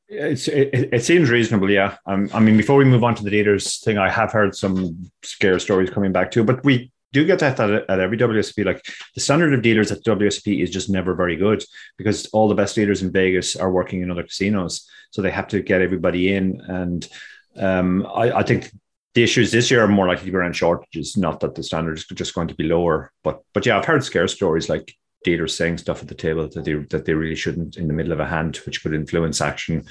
[0.09, 1.97] It, it, seems reasonable, yeah.
[2.07, 5.11] Um, I mean, before we move on to the leaders thing, I have heard some
[5.23, 8.67] scare stories coming back too, but we do get that at, at every WSOP.
[8.67, 11.64] Like the standard of dealers at WSOP is just never very good
[11.97, 15.49] because all the best dealers in Vegas are working in other casinos, so they have
[15.49, 16.61] to get everybody in.
[16.69, 17.09] And
[17.57, 18.71] um, I, I think
[19.14, 21.97] the issues this year are more likely to be around shortages, not that the standard
[21.97, 23.12] is just going to be lower.
[23.23, 26.64] But but yeah, I've heard scare stories like dealers saying stuff at the table that
[26.64, 29.84] they that they really shouldn't in the middle of a hand, which could influence action,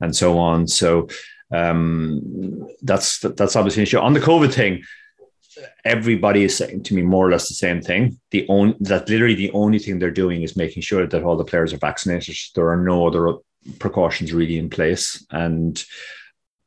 [0.00, 0.68] and so on.
[0.68, 1.08] So
[1.52, 4.84] um, that's that's obviously an issue on the COVID thing.
[5.84, 8.20] Everybody is saying to me more or less the same thing.
[8.30, 11.44] The only that literally the only thing they're doing is making sure that all the
[11.44, 12.36] players are vaccinated.
[12.54, 13.38] There are no other
[13.78, 15.82] precautions really in place, and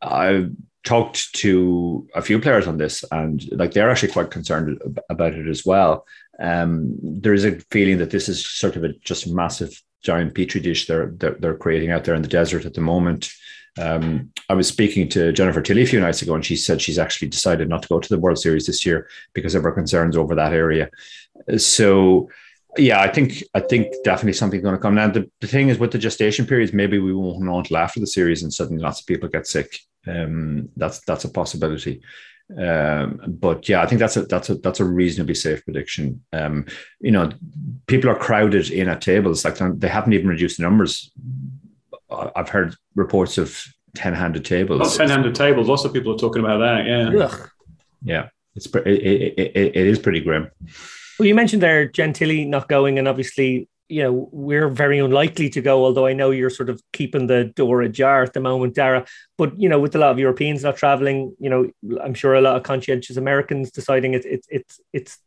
[0.02, 0.52] I've
[0.88, 5.48] talked to a few players on this, and like they're actually quite concerned about it
[5.48, 6.06] as well.
[6.40, 10.62] Um, there is a feeling that this is sort of a just massive giant petri
[10.62, 13.32] dish they're, they're, they're creating out there in the desert at the moment.
[13.80, 17.00] Um, I was speaking to Jennifer Tilly a few nights ago, and she said she's
[17.00, 20.18] actually decided not to go to the World Series this year because of her concerns
[20.18, 20.90] over that area.
[21.58, 22.30] So,
[22.78, 24.96] yeah, I think I think definitely something's going to come.
[24.96, 28.00] Now, the, the thing is with the gestation periods, maybe we won't know until after
[28.00, 29.78] the series, and suddenly lots of people get sick.
[30.08, 32.02] Um, that's that's a possibility.
[32.56, 36.24] Um, but yeah, I think that's a that's a that's a reasonably safe prediction.
[36.32, 36.66] Um,
[37.02, 37.32] you know,
[37.88, 39.44] people are crowded in at tables.
[39.44, 41.12] Like they haven't even reduced the numbers.
[42.10, 43.62] I've heard reports of
[43.96, 44.82] ten-handed tables.
[44.84, 45.68] Oh, ten-handed tables.
[45.68, 46.86] Lots of people are talking about that.
[46.86, 47.50] Yeah, Ugh.
[48.02, 48.30] yeah.
[48.56, 50.50] It's it, it, it, it is pretty grim.
[51.20, 55.50] Well, you mentioned there Jen Tilly not going, and obviously you know, we're very unlikely
[55.50, 58.76] to go, although I know you're sort of keeping the door ajar at the moment,
[58.76, 59.06] Dara.
[59.38, 61.70] But, you know, with a lot of Europeans not traveling, you know,
[62.04, 65.18] I'm sure a lot of conscientious Americans deciding it's, it's, it's, it's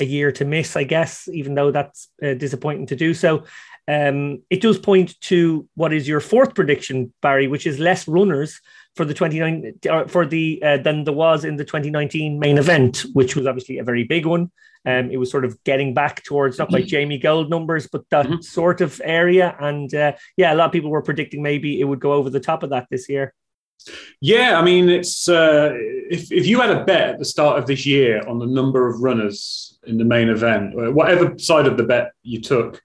[0.00, 3.44] a year to miss, I guess, even though that's uh, disappointing to do so.
[3.88, 8.60] Um, it does point to what is your fourth prediction, Barry, which is less runners
[8.94, 13.04] for the 29 uh, for the uh, than there was in the 2019 main event,
[13.12, 14.50] which was obviously a very big one.
[14.84, 18.26] Um, it was sort of getting back towards not like Jamie Gold numbers, but that
[18.26, 18.40] mm-hmm.
[18.40, 19.56] sort of area.
[19.60, 22.40] And uh, yeah, a lot of people were predicting maybe it would go over the
[22.40, 23.32] top of that this year.
[24.20, 27.66] Yeah, I mean, it's uh, if if you had a bet at the start of
[27.66, 31.82] this year on the number of runners in the main event, whatever side of the
[31.82, 32.80] bet you took,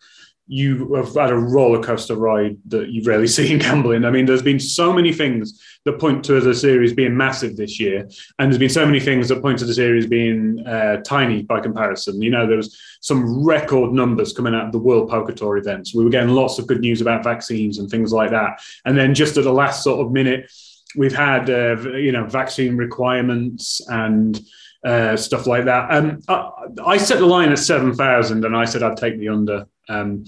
[0.48, 4.06] you have had a roller coaster ride that you've rarely seen gambling.
[4.06, 7.80] I mean, there's been so many things that point to the series being massive this
[7.80, 11.44] year, and there's been so many things that point to the series being uh, tiny
[11.44, 12.22] by comparison.
[12.22, 15.94] You know, there was some record numbers coming out of the World Poker Tour events.
[15.94, 19.14] We were getting lots of good news about vaccines and things like that, and then
[19.14, 20.52] just at the last sort of minute,
[20.96, 24.40] we've had uh, you know vaccine requirements and.
[24.88, 25.92] Uh, stuff like that.
[25.92, 26.50] Um, I,
[26.86, 30.24] I, set the line at seven thousand, and I said I'd take the under um,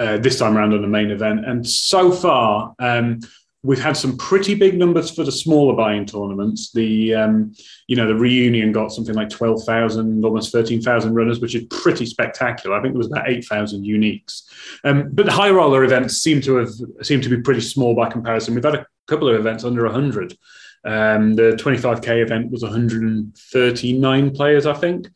[0.00, 1.46] uh, this time around on the main event.
[1.46, 3.20] And so far, um,
[3.62, 6.72] we've had some pretty big numbers for the smaller buy-in tournaments.
[6.72, 7.54] The um,
[7.86, 11.66] you know the reunion got something like twelve thousand, almost thirteen thousand runners, which is
[11.70, 12.76] pretty spectacular.
[12.76, 14.42] I think there was about eight thousand uniques.
[14.82, 16.70] Um, but the high roller events seem to have
[17.02, 18.56] seem to be pretty small by comparison.
[18.56, 20.36] We've had a couple of events under hundred.
[20.84, 25.08] Um, the 25k event was 139 players, I think.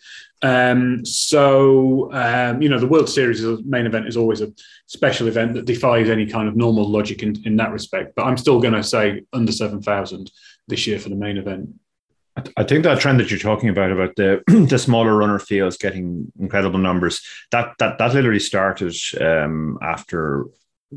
[0.43, 4.53] Um, so, um, you know, the World Series main event is always a
[4.87, 8.15] special event that defies any kind of normal logic in, in that respect.
[8.15, 10.31] But I'm still going to say under 7,000
[10.69, 11.71] this year for the main event.
[12.57, 16.33] I think that trend that you're talking about about the the smaller runner fields getting
[16.39, 17.23] incredible numbers
[17.53, 20.47] that that that literally started um, after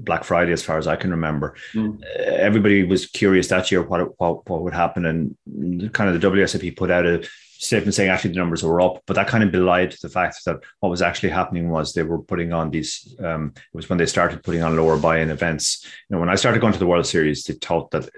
[0.04, 1.56] Black Friday, as far as I can remember.
[1.74, 2.04] Mm.
[2.04, 6.76] Everybody was curious that year what, what what would happen, and kind of the WSOP
[6.76, 7.28] put out a
[7.60, 10.58] statement saying actually the numbers were up, but that kind of belied the fact that
[10.80, 13.16] what was actually happening was they were putting on these.
[13.20, 15.86] Um, it was when they started putting on lower buy-in events.
[16.10, 18.10] You know, when I started going to the World Series, they thought that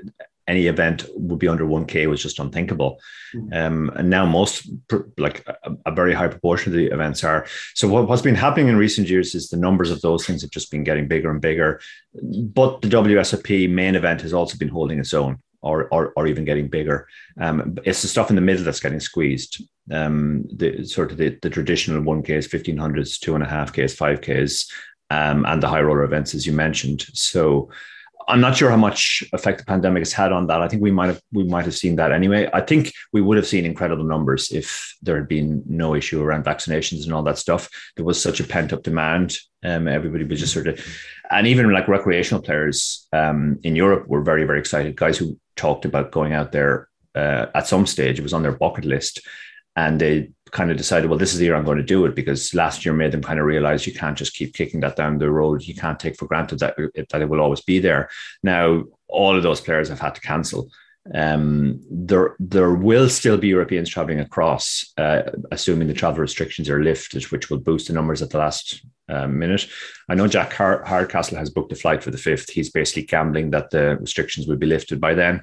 [0.49, 2.99] any event would be under 1k was just unthinkable
[3.33, 3.53] mm-hmm.
[3.53, 4.69] um, and now most
[5.17, 8.67] like a, a, very high proportion of the events are so what, has been happening
[8.67, 11.41] in recent years is the numbers of those things have just been getting bigger and
[11.41, 11.79] bigger
[12.59, 16.45] but the WSOP main event has also been holding its own or, or, or even
[16.45, 17.07] getting bigger.
[17.39, 19.63] Um, it's the stuff in the middle that's getting squeezed.
[19.91, 24.71] Um, the sort of the, the traditional 1Ks, 1500s, two and a half Ks, 5Ks,
[25.09, 27.05] um, and the high roller events, as you mentioned.
[27.13, 27.69] So
[28.29, 30.61] I'm not sure how much effect the pandemic has had on that.
[30.61, 32.49] I think we might have we might have seen that anyway.
[32.53, 36.45] I think we would have seen incredible numbers if there had been no issue around
[36.45, 37.69] vaccinations and all that stuff.
[37.95, 39.37] There was such a pent up demand.
[39.63, 40.79] Um, everybody was just sort of,
[41.29, 44.95] and even like recreational players um, in Europe were very very excited.
[44.95, 48.19] Guys who talked about going out there uh, at some stage.
[48.19, 49.21] It was on their bucket list,
[49.79, 52.15] and they kind of decided, well, this is the year I'm going to do it
[52.15, 55.17] because last year made them kind of realize you can't just keep kicking that down
[55.17, 55.63] the road.
[55.63, 56.75] You can't take for granted that,
[57.09, 58.09] that it will always be there.
[58.43, 60.69] Now, all of those players have had to cancel.
[61.13, 66.83] Um, there, there will still be Europeans traveling across, uh, assuming the travel restrictions are
[66.83, 69.65] lifted, which will boost the numbers at the last uh, minute.
[70.09, 72.49] I know Jack Hardcastle has booked a flight for the fifth.
[72.49, 75.41] He's basically gambling that the restrictions will be lifted by then.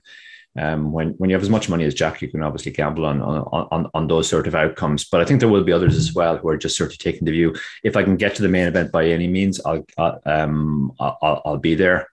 [0.58, 3.20] Um, when when you have as much money as Jack, you can obviously gamble on,
[3.20, 5.04] on on on those sort of outcomes.
[5.04, 7.24] But I think there will be others as well who are just sort of taking
[7.24, 10.20] the view: if I can get to the main event by any means, I'll I'll,
[10.24, 12.08] um, I'll, I'll be there.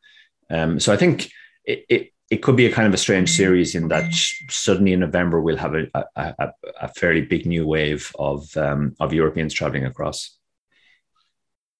[0.49, 1.31] Um, so I think
[1.65, 4.11] it, it it could be a kind of a strange series in that
[4.49, 6.49] suddenly in November we'll have a, a,
[6.81, 10.37] a, fairly big new wave of um, of Europeans traveling across.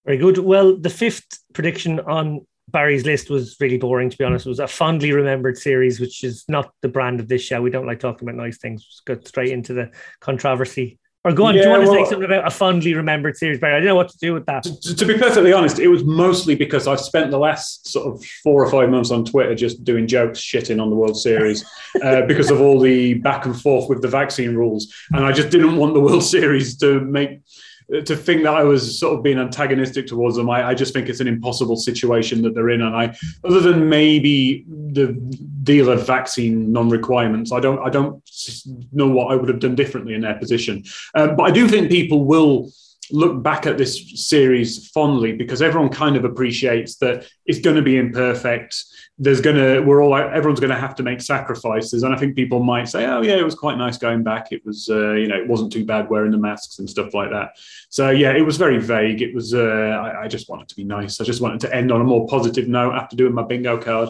[0.05, 0.37] Very good.
[0.37, 4.47] Well, the fifth prediction on Barry's list was really boring, to be honest.
[4.47, 7.61] It was a fondly remembered series, which is not the brand of this show.
[7.61, 8.83] We don't like talking about nice things.
[8.83, 10.99] Just go straight into the controversy.
[11.23, 13.37] Or go on, yeah, do you want to well, say something about a fondly remembered
[13.37, 13.75] series, Barry?
[13.75, 14.63] I don't know what to do with that.
[14.63, 18.25] To, to, be perfectly honest, it was mostly because I've spent the last sort of
[18.43, 21.63] four or five months on Twitter just doing jokes, shitting on the World Series
[22.03, 24.93] uh, because of all the back and forth with the vaccine rules.
[25.13, 27.39] And I just didn't want the World Series to make
[28.05, 31.09] to think that I was sort of being antagonistic towards them, I, I, just think
[31.09, 32.81] it's an impossible situation that they're in.
[32.81, 35.13] And I, other than maybe the
[35.63, 38.23] deal of vaccine non-requirements, I don't, I don't
[38.91, 40.83] know what I would have done differently in their position.
[41.15, 42.71] Um, but I do think people will
[43.13, 47.81] look back at this series fondly because everyone kind of appreciates that it's going to
[47.81, 48.83] be imperfect.
[49.19, 52.01] There's going to, we're all, everyone's going to have to make sacrifices.
[52.01, 54.51] And I think people might say, oh, yeah, it was quite nice going back.
[54.51, 57.29] It was, uh, you know, it wasn't too bad wearing the masks and stuff like
[57.29, 57.51] that.
[57.89, 59.21] So, yeah, it was very vague.
[59.21, 61.21] It was, uh, I, I just wanted to be nice.
[61.21, 64.09] I just wanted to end on a more positive note after doing my bingo card.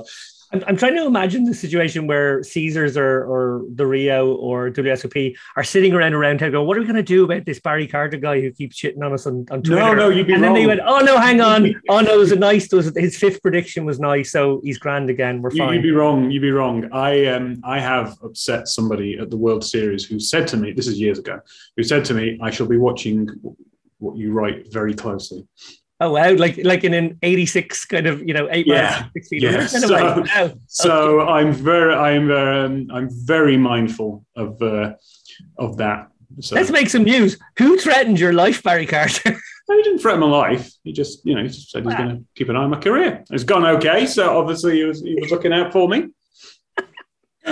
[0.53, 5.35] I'm, I'm trying to imagine the situation where Caesars or, or the Rio or WSOP
[5.55, 7.87] are sitting around around town going, what are we going to do about this Barry
[7.87, 9.81] Carter guy who keeps shitting on us on, on Twitter?
[9.81, 10.53] No, no, you'd be And wrong.
[10.53, 11.73] then they went, oh, no, hang on.
[11.89, 14.31] oh, no, it was a nice, it was, his fifth prediction was nice.
[14.31, 15.41] So he's grand again.
[15.41, 15.73] We're fine.
[15.73, 16.29] You'd be wrong.
[16.29, 16.87] You'd be wrong.
[16.93, 20.87] I, um, I have upset somebody at the World Series who said to me, this
[20.87, 21.39] is years ago,
[21.75, 23.27] who said to me, I shall be watching
[23.97, 25.47] what you write very closely.
[26.03, 26.33] Oh wow!
[26.33, 29.65] Like like in an '86 kind of you know eight yeah, yeah.
[29.67, 30.51] So, wow.
[30.67, 31.31] so okay.
[31.31, 34.95] I'm very I'm um, I'm very mindful of uh,
[35.57, 36.09] of that.
[36.41, 36.55] So.
[36.55, 37.37] Let's make some news.
[37.57, 39.31] Who threatened your life, Barry Carter?
[39.69, 40.73] no, he didn't threaten my life.
[40.83, 41.97] He just you know he just said he's wow.
[41.97, 43.23] going to keep an eye on my career.
[43.31, 44.05] It's gone okay.
[44.05, 46.09] So obviously he was he was looking out for me.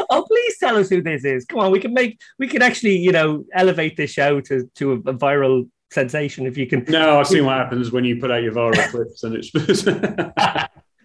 [0.10, 1.46] oh, please tell us who this is.
[1.46, 4.92] Come on, we can make we can actually you know elevate this show to to
[4.92, 6.84] a, a viral sensation if you can.
[6.88, 9.86] No, I've seen what happens when you put out your viral clips and it's.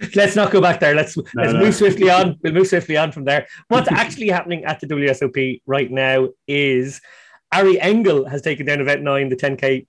[0.14, 0.94] let's not go back there.
[0.94, 1.60] Let's no, let's no.
[1.60, 2.38] move swiftly on.
[2.42, 3.46] We'll move swiftly on from there.
[3.68, 7.00] What's actually happening at the WSOP right now is
[7.52, 9.86] Ari Engel has taken down event nine, the 10k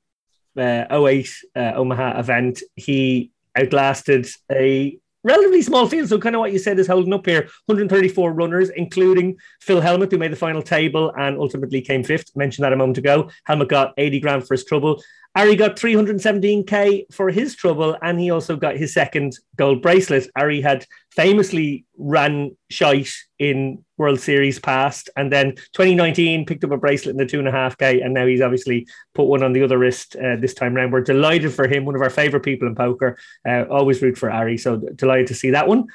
[0.58, 2.62] uh, 08 uh, Omaha event.
[2.76, 6.10] He outlasted a relatively small field.
[6.10, 7.50] So kind of what you said is holding up here.
[7.66, 12.36] 134 runners, including Phil Hellmuth, who made the final table and ultimately came fifth.
[12.36, 13.30] Mentioned that a moment ago.
[13.48, 15.04] Hellmuth got 80 grand for his trouble.
[15.38, 20.28] Ari got 317k for his trouble, and he also got his second gold bracelet.
[20.36, 26.78] Ari had famously ran shite in World Series past, and then 2019 picked up a
[26.78, 29.54] bracelet in the two and a half k, and now he's obviously put one on
[29.54, 30.90] the other wrist uh, this time around.
[30.90, 33.16] We're delighted for him, one of our favorite people in poker.
[33.48, 35.86] Uh, always root for Ari, so delighted to see that one.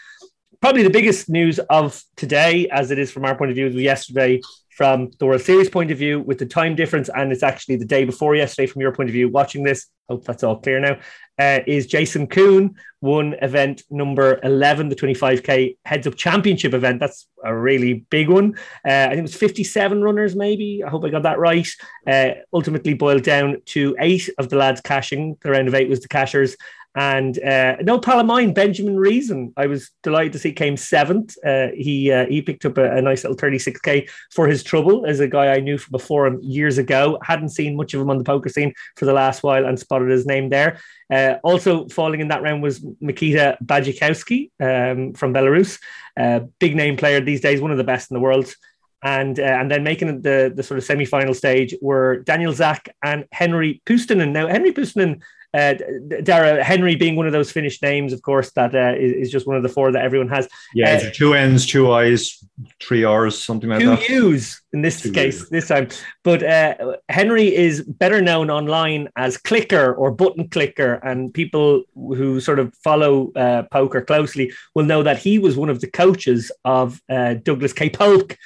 [0.61, 3.75] Probably the biggest news of today, as it is from our point of view, was
[3.75, 4.41] yesterday
[4.77, 7.85] from the World Series point of view with the time difference, and it's actually the
[7.85, 9.87] day before yesterday from your point of view watching this.
[10.09, 10.99] Hope that's all clear now.
[11.39, 17.01] Uh, is Jason Koon won event number 11, the 25K Heads Up Championship event.
[17.01, 18.55] That's a really big one.
[18.87, 20.83] Uh, I think it was 57 runners, maybe.
[20.85, 21.69] I hope I got that right.
[22.07, 25.37] Uh, ultimately boiled down to eight of the lads cashing.
[25.43, 26.57] The round of eight was the cashers.
[26.95, 31.35] And uh, no pal of mine, Benjamin Reason, I was delighted to see came seventh.
[31.45, 35.21] Uh, he uh, he picked up a, a, nice little 36k for his trouble as
[35.21, 37.19] a guy I knew from before him years ago.
[37.23, 40.11] Hadn't seen much of him on the poker scene for the last while and spotted
[40.11, 40.81] his name there.
[41.11, 45.79] Uh, also falling in that round was Mikita Badziakouski um, from Belarus,
[46.19, 48.55] uh, big name player these days, one of the best in the world
[49.03, 52.89] and uh, and then making the the sort of semi final stage were Daniel Zak
[53.03, 54.31] and Henri Puustinen.
[54.31, 55.23] Now Henri Puustinen
[55.55, 55.75] uh,
[56.23, 59.47] Dara Henri being one of those Finnish names, of course, that uh, is, is just
[59.47, 60.49] one of the four that everyone has.
[60.75, 62.43] Yeah, uh, two N's, two I's,
[62.81, 64.01] three R's, something like two that.
[64.01, 65.89] Two U's in this two case, this time.
[66.25, 72.41] But uh, Henri is better known online as Clicker or Button Clicker, and people who
[72.41, 76.51] sort of follow uh, poker closely will know that he was one of the coaches
[76.65, 77.91] of uh, Douglas K.
[77.91, 78.37] Polk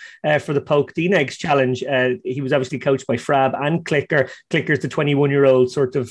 [0.41, 1.85] for the Polk DNEGS Challenge.
[2.25, 4.29] he was obviously coached by Frab and Clicker.
[4.51, 6.11] Clicker's the 21 year old sort of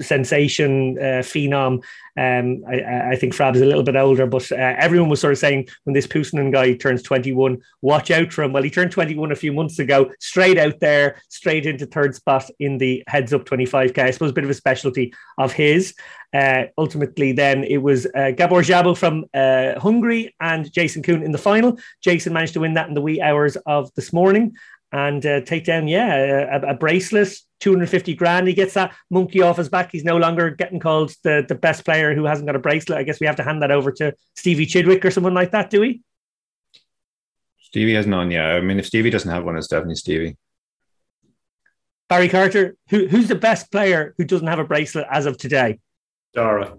[0.00, 1.82] sensation uh, phenom.
[2.16, 5.34] Um, I, I, think Frab is a little bit older, but uh, everyone was sort
[5.34, 8.52] of saying when this Puustinen guy turns 21, watch out for him.
[8.52, 12.48] Well, he turned 21 a few months ago, straight out there, straight into third spot
[12.58, 13.98] in the heads up 25k.
[13.98, 15.94] I suppose a bit of a specialty of his.
[16.32, 21.32] Uh, ultimately, then it was uh, Gabor Szabo from uh, Hungary and Jason Koon in
[21.32, 21.78] the final.
[22.02, 24.54] Jason managed to win that in the wee hours of this morning
[24.92, 28.46] and uh, take down, yeah, a, a, bracelet, 250 grand.
[28.46, 29.90] He gets that monkey off his back.
[29.90, 32.98] He's no longer getting called the, the best player who hasn't got a bracelet.
[32.98, 35.70] I guess we have to hand that over to Stevie Chidwick or someone like that,
[35.70, 36.02] do we?
[37.60, 38.48] Stevie has none, yeah.
[38.48, 40.36] I mean, if Stevie doesn't have one, it's definitely Stevie.
[42.08, 45.80] Barry Carter, who, who's the best player who doesn't have a bracelet as of today?
[46.32, 46.76] Dara.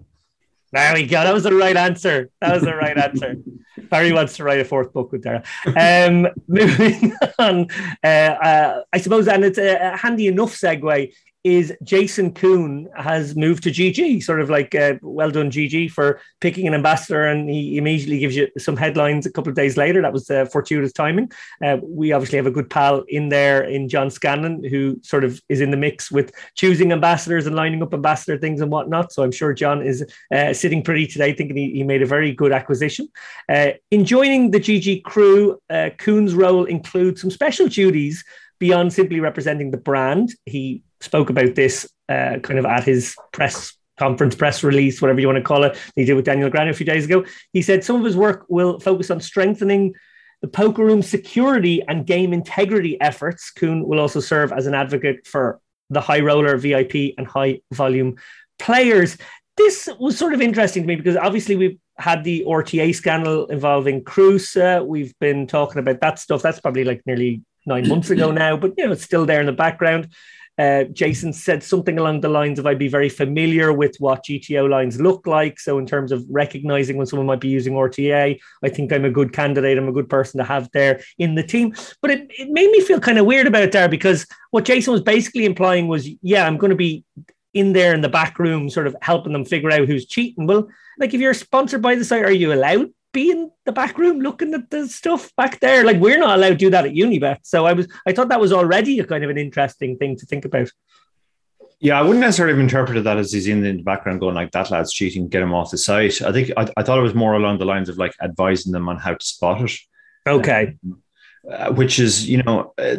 [0.72, 1.22] There we go.
[1.22, 2.30] That was the right answer.
[2.40, 3.36] That was the right answer.
[3.90, 5.42] Barry wants to write a fourth book with Dara.
[5.66, 7.68] Um, moving on,
[8.04, 11.12] uh, uh, I suppose, and it's a, a handy enough segue
[11.44, 16.20] is Jason Koon has moved to GG, sort of like uh, well done GG for
[16.40, 20.02] picking an ambassador, and he immediately gives you some headlines a couple of days later.
[20.02, 21.30] That was uh, fortuitous timing.
[21.64, 25.40] Uh, we obviously have a good pal in there in John Scanlon who sort of
[25.48, 29.12] is in the mix with choosing ambassadors and lining up ambassador things and whatnot.
[29.12, 32.32] So I'm sure John is uh, sitting pretty today, thinking he, he, made a very
[32.32, 33.08] good acquisition.
[33.48, 38.24] Uh, in joining the GG crew, uh, Koon's role includes some special duties
[38.58, 40.34] beyond simply representing the brand.
[40.44, 45.26] He spoke about this uh, kind of at his press conference, press release, whatever you
[45.26, 45.76] want to call it.
[45.96, 47.24] He did with Daniel Grant a few days ago.
[47.52, 49.94] He said some of his work will focus on strengthening
[50.40, 53.50] the poker room security and game integrity efforts.
[53.50, 58.16] Koon will also serve as an advocate for the high roller, VIP, and high volume
[58.58, 59.16] players.
[59.56, 64.04] This was sort of interesting to me because obviously we've had the RTA scandal involving
[64.04, 64.56] Cruz.
[64.56, 66.42] Uh, we've been talking about that stuff.
[66.42, 69.46] That's probably like nearly nine months ago now, but you know it's still there in
[69.46, 70.08] the background.
[70.58, 74.68] Uh, Jason said something along the lines of I'd be very familiar with what GTO
[74.68, 75.60] lines look like.
[75.60, 79.10] So, in terms of recognizing when someone might be using RTA, I think I'm a
[79.10, 79.78] good candidate.
[79.78, 81.74] I'm a good person to have there in the team.
[82.02, 85.02] But it, it made me feel kind of weird about there because what Jason was
[85.02, 87.04] basically implying was, yeah, I'm going to be
[87.54, 90.46] in there in the back room, sort of helping them figure out who's cheating.
[90.46, 90.68] Well,
[90.98, 94.20] like if you're sponsored by the site, are you allowed be in the back room
[94.20, 95.84] looking at the stuff back there.
[95.84, 97.38] Like we're not allowed to do that at Unibet.
[97.42, 100.26] So I was I thought that was already a kind of an interesting thing to
[100.26, 100.70] think about.
[101.80, 104.70] Yeah, I wouldn't necessarily have interpreted that as he's in the background going like that
[104.70, 106.20] lad's cheating, get him off the site.
[106.22, 108.88] I think I, I thought it was more along the lines of like advising them
[108.88, 109.78] on how to spot it.
[110.26, 110.76] Okay.
[111.48, 112.96] Uh, which is, you know, uh,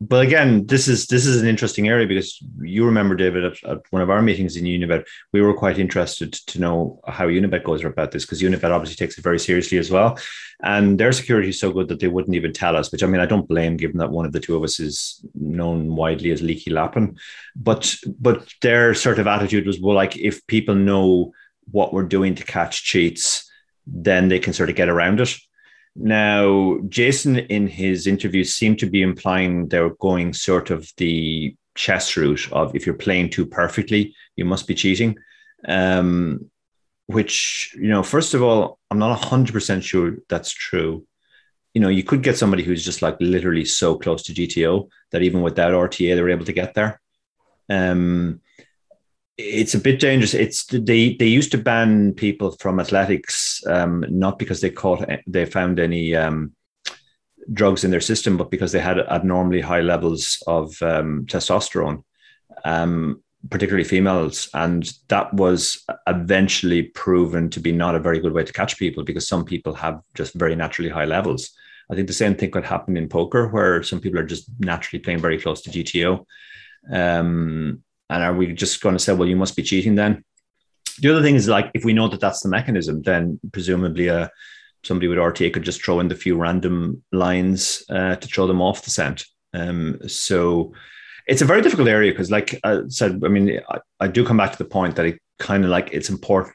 [0.00, 3.78] but again, this is this is an interesting area because you remember, David, at, at,
[3.90, 7.84] one of our meetings in Unibet, we were quite interested to know how Unibet goes
[7.84, 10.18] about this because Unibet obviously takes it very seriously as well,
[10.62, 12.90] and their security is so good that they wouldn't even tell us.
[12.92, 15.24] Which I mean, I don't blame, given that one of the two of us is
[15.34, 17.16] known widely as Leaky Lappin,
[17.56, 21.32] but but their sort of attitude was well, like if people know
[21.70, 23.50] what we're doing to catch cheats,
[23.86, 25.36] then they can sort of get around it.
[25.98, 32.16] Now, Jason in his interview seemed to be implying they're going sort of the chess
[32.16, 35.16] route of if you're playing too perfectly, you must be cheating.
[35.66, 36.50] Um,
[37.06, 41.06] which, you know, first of all, I'm not 100% sure that's true.
[41.72, 45.22] You know, you could get somebody who's just like literally so close to GTO that
[45.22, 47.00] even without RTA, they were able to get there.
[47.68, 48.40] Um,
[49.38, 50.34] it's a bit dangerous.
[50.34, 55.44] It's they they used to ban people from athletics, um, not because they caught they
[55.44, 56.52] found any um,
[57.52, 62.02] drugs in their system, but because they had abnormally high levels of um, testosterone,
[62.64, 68.44] um, particularly females, and that was eventually proven to be not a very good way
[68.44, 71.50] to catch people because some people have just very naturally high levels.
[71.90, 75.02] I think the same thing could happen in poker, where some people are just naturally
[75.02, 76.24] playing very close to GTO.
[76.90, 80.24] Um, and are we just going to say, well, you must be cheating then?
[81.00, 84.28] The other thing is like, if we know that that's the mechanism, then presumably uh,
[84.84, 88.62] somebody with RTA could just throw in the few random lines uh, to throw them
[88.62, 89.26] off the scent.
[89.52, 90.72] Um, so
[91.26, 94.36] it's a very difficult area because, like I said, I mean, I, I do come
[94.36, 96.54] back to the point that it kind of like it's important.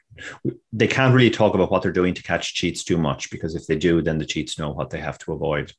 [0.72, 3.66] They can't really talk about what they're doing to catch cheats too much because if
[3.66, 5.72] they do, then the cheats know what they have to avoid.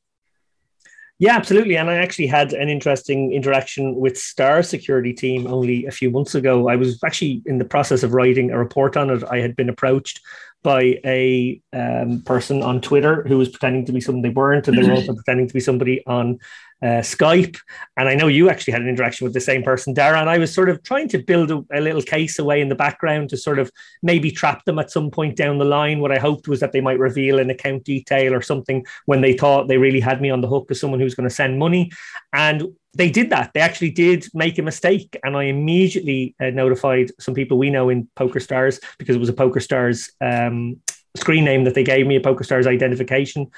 [1.20, 1.76] Yeah, absolutely.
[1.76, 6.34] And I actually had an interesting interaction with Star Security Team only a few months
[6.34, 6.68] ago.
[6.68, 9.22] I was actually in the process of writing a report on it.
[9.30, 10.20] I had been approached
[10.64, 14.76] by a um, person on Twitter who was pretending to be someone they weren't, and
[14.76, 16.40] they were also pretending to be somebody on
[16.82, 17.58] uh, Skype.
[17.96, 20.20] And I know you actually had an interaction with the same person, Dara.
[20.20, 22.74] And I was sort of trying to build a, a, little case away in the
[22.74, 23.70] background to sort of
[24.02, 26.00] maybe trap them at some point down the line.
[26.00, 29.34] What I hoped was that they might reveal an account detail or something when they
[29.34, 31.90] thought they really had me on the hook as someone who's going to send money.
[32.32, 33.52] And they did that.
[33.52, 35.16] They actually did make a mistake.
[35.22, 39.28] And I immediately uh, notified some people we know in Poker Stars because it was
[39.28, 40.80] a Poker Stars um,
[41.16, 43.50] screen name that they gave me, a Poker Stars identification.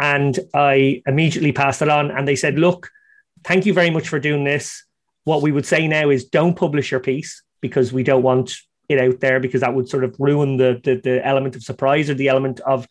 [0.00, 2.10] And I immediately passed it on.
[2.10, 2.90] And they said, look,
[3.44, 4.84] thank you very much for doing this.
[5.24, 8.56] What we would say now is don't publish your piece because we don't want
[8.88, 12.10] it out there because that would sort of ruin the, the, the element of surprise
[12.10, 12.86] or the element of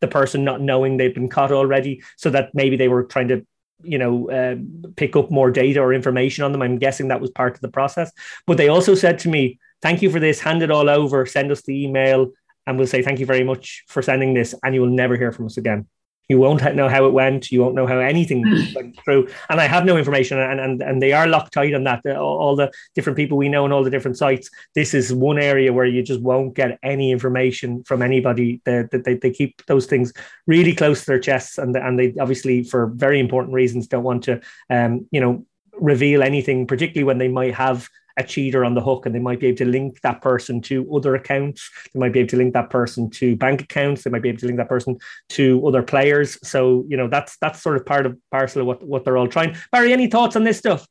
[0.00, 3.46] the person not knowing they've been caught already so that maybe they were trying to
[3.84, 4.56] you know uh,
[4.96, 6.62] pick up more data or information on them.
[6.62, 8.10] I'm guessing that was part of the process.
[8.46, 10.40] But they also said to me thank you for this.
[10.40, 11.26] Hand it all over.
[11.26, 12.30] Send us the email
[12.66, 15.32] and we'll say thank you very much for sending this and you will never hear
[15.32, 15.86] from us again
[16.28, 17.50] you won't know how it went.
[17.52, 18.42] You won't know how anything
[18.74, 19.28] went through.
[19.50, 22.06] And I have no information, and and, and they are locked tight on that.
[22.16, 24.50] All the different people we know and all the different sites.
[24.74, 28.60] This is one area where you just won't get any information from anybody.
[28.64, 30.12] That they, they, they keep those things
[30.46, 34.24] really close to their chests, and and they obviously for very important reasons don't want
[34.24, 35.44] to, um, you know,
[35.74, 39.40] reveal anything, particularly when they might have a cheater on the hook and they might
[39.40, 41.70] be able to link that person to other accounts.
[41.92, 44.04] They might be able to link that person to bank accounts.
[44.04, 44.98] They might be able to link that person
[45.30, 46.38] to other players.
[46.46, 49.28] So, you know, that's that's sort of part of parcel of what, what they're all
[49.28, 49.56] trying.
[49.72, 50.86] Barry, any thoughts on this stuff?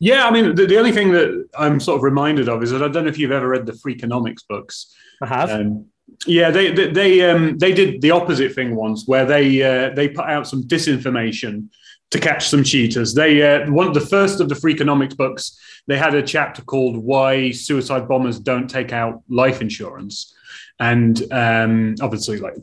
[0.00, 2.82] Yeah, I mean, the, the only thing that I'm sort of reminded of is that
[2.82, 4.94] I don't know if you've ever read the Freakonomics books.
[5.20, 5.50] I have.
[5.50, 5.86] Um,
[6.26, 10.08] yeah, they they they, um, they did the opposite thing once, where they uh, they
[10.08, 11.68] put out some disinformation
[12.10, 13.14] to catch some cheaters.
[13.14, 15.58] They uh, one of the first of the Freakonomics books.
[15.86, 20.34] They had a chapter called "Why Suicide Bombers Don't Take Out Life Insurance,"
[20.78, 22.54] and um, obviously, like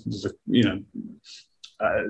[0.48, 0.84] you know,
[1.80, 2.04] uh,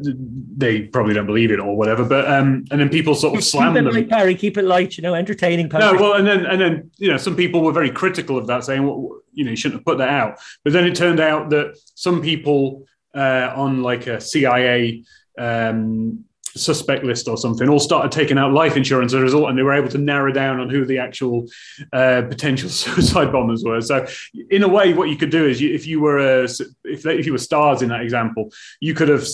[0.58, 2.04] they probably don't believe it or whatever.
[2.06, 3.94] But um, and then people sort of slam keep it them.
[3.94, 4.98] Light, Perry, keep it light.
[4.98, 5.70] You know, entertaining.
[5.70, 8.64] No, well, and then and then you know, some people were very critical of that,
[8.64, 10.40] saying, well, you know, you shouldn't have put that out.
[10.64, 15.04] But then it turned out that some people uh, on like a CIA.
[15.38, 16.25] Um,
[16.56, 19.64] suspect list or something all started taking out life insurance as a result and they
[19.64, 21.46] were able to narrow down on who the actual
[21.94, 23.82] uh, potential suicide bombers were.
[23.82, 24.06] So
[24.50, 27.26] in a way what you could do is you, if you were a, if, if
[27.26, 29.26] you were stars in that example you could have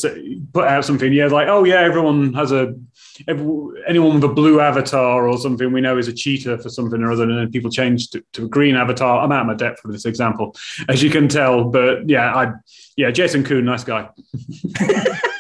[0.54, 2.74] put out something yeah like oh yeah everyone has a
[3.88, 7.12] anyone with a blue avatar or something we know is a cheater for something or
[7.12, 9.22] other and then people change to, to a green avatar.
[9.22, 10.56] I'm out of my depth for this example
[10.88, 12.52] as you can tell but yeah i
[12.96, 14.10] yeah jason koon nice guy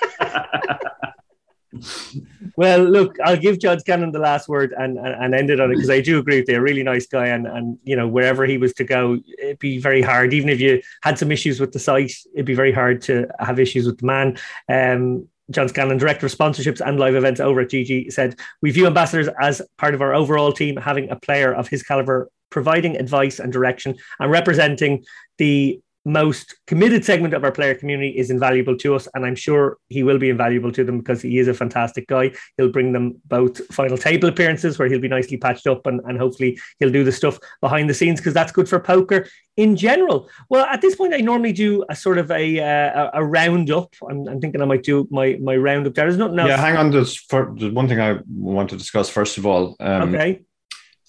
[2.55, 5.71] well, look, I'll give John Scanlon the last word and, and, and end it on
[5.71, 6.57] it because I do agree with you.
[6.57, 9.77] A really nice guy, and and you know wherever he was to go, it'd be
[9.77, 10.33] very hard.
[10.33, 13.59] Even if you had some issues with the site, it'd be very hard to have
[13.59, 14.37] issues with the man.
[14.69, 18.87] Um, John Scanlon, Director of Sponsorships and Live Events over at GG, said, We view
[18.87, 23.39] ambassadors as part of our overall team, having a player of his caliber providing advice
[23.39, 25.03] and direction and representing
[25.37, 29.77] the most committed segment of our player community is invaluable to us, and I'm sure
[29.89, 32.31] he will be invaluable to them because he is a fantastic guy.
[32.57, 36.17] He'll bring them both final table appearances where he'll be nicely patched up, and, and
[36.17, 39.27] hopefully he'll do the stuff behind the scenes because that's good for poker
[39.57, 40.29] in general.
[40.49, 43.93] Well, at this point, I normally do a sort of a uh, a roundup.
[44.09, 45.93] I'm, I'm, thinking I might do my my roundup.
[45.93, 46.49] There is nothing else.
[46.49, 46.91] Yeah, hang on.
[46.91, 49.75] There's, for, there's one thing I want to discuss first of all.
[49.79, 50.41] Um, okay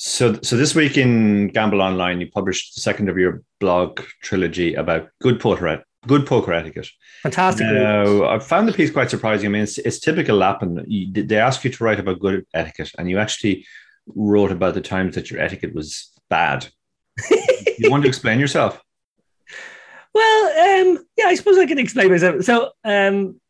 [0.05, 4.74] so, so this week in Gamble Online, you published the second of your blog trilogy
[4.74, 6.88] about good poker, good poker etiquette.
[7.22, 7.68] Fantastic.
[7.68, 9.46] Now, I found the piece quite surprising.
[9.46, 10.84] I mean, it's, it's typical Lappin.
[10.88, 13.64] You, they ask you to write about good etiquette, and you actually
[14.16, 16.66] wrote about the times that your etiquette was bad.
[17.78, 18.82] you want to explain yourself?
[20.12, 22.42] Well, um, yeah, I suppose I can explain myself.
[22.42, 23.40] So, um,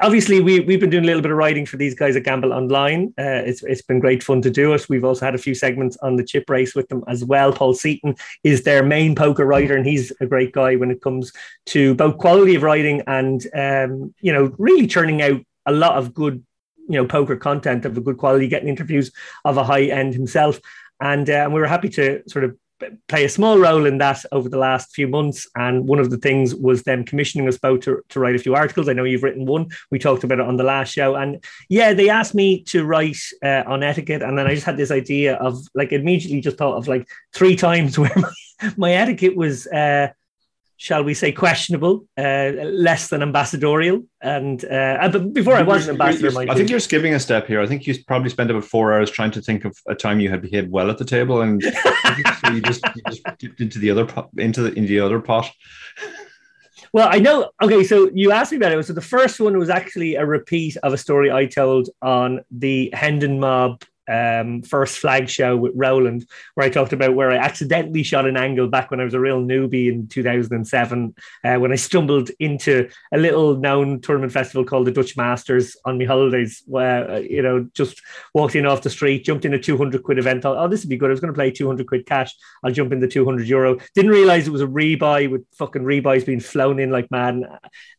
[0.00, 2.52] obviously we we've been doing a little bit of writing for these guys at Gamble
[2.52, 3.12] Online.
[3.18, 4.88] Uh, it's it's been great fun to do it.
[4.88, 7.52] We've also had a few segments on the chip race with them as well.
[7.52, 11.32] Paul Seaton is their main poker writer, and he's a great guy when it comes
[11.66, 16.14] to both quality of writing and um, you know really churning out a lot of
[16.14, 16.44] good
[16.88, 19.12] you know poker content of a good quality, getting interviews
[19.44, 20.60] of a high end himself.
[21.00, 22.56] And, uh, and we were happy to sort of
[23.08, 25.46] play a small role in that over the last few months.
[25.56, 28.54] And one of the things was them commissioning us both to, to write a few
[28.54, 28.88] articles.
[28.88, 29.68] I know you've written one.
[29.90, 31.14] We talked about it on the last show.
[31.14, 34.22] And yeah, they asked me to write uh, on etiquette.
[34.22, 37.56] And then I just had this idea of like immediately just thought of like three
[37.56, 40.08] times where my, my etiquette was uh,
[40.78, 44.04] shall we say, questionable, uh, less than ambassadorial.
[44.22, 47.60] And uh, but before I was an ambassador, I think you're skipping a step here.
[47.60, 50.30] I think you probably spent about four hours trying to think of a time you
[50.30, 51.60] had behaved well at the table, and
[52.42, 55.20] so you just you just dipped into the other pot, into the into the other
[55.20, 55.50] pot.
[56.92, 57.50] Well, I know.
[57.60, 58.86] Okay, so you asked me about it.
[58.86, 62.90] So the first one was actually a repeat of a story I told on the
[62.92, 68.02] Hendon Mob um, first flag show with Roland, where I talked about where I accidentally
[68.02, 71.76] shot an angle back when I was a real newbie in 2007, uh, when I
[71.76, 77.10] stumbled into a little known tournament festival called the Dutch Masters on my holidays, where,
[77.10, 78.00] uh, you know, just
[78.34, 80.42] walked in off the street, jumped in a 200 quid event.
[80.42, 81.10] Thought, oh, this would be good.
[81.10, 82.34] I was going to play 200 quid cash.
[82.64, 83.78] I'll jump in the 200 euro.
[83.94, 87.42] Didn't realize it was a rebuy with fucking rebuys being flown in like mad.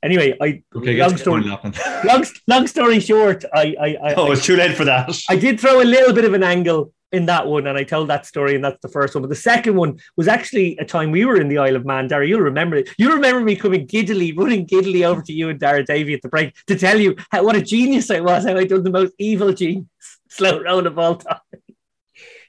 [0.03, 1.43] Anyway, I, okay, long story,
[2.03, 5.09] long, long story short, I, I, I oh, it's too late for that.
[5.29, 7.83] I did throw a little little bit of an angle in that one, and I
[7.83, 9.23] tell that story, and that's the first one.
[9.23, 12.07] But the second one was actually a time we were in the Isle of Man.
[12.07, 12.89] Dara, you'll remember it.
[12.97, 16.29] You remember me coming giddily, running giddily over to you and Dara Davy at the
[16.29, 19.13] break to tell you how, what a genius I was, how I done the most
[19.17, 19.87] evil genius
[20.29, 21.39] slow roll of all time.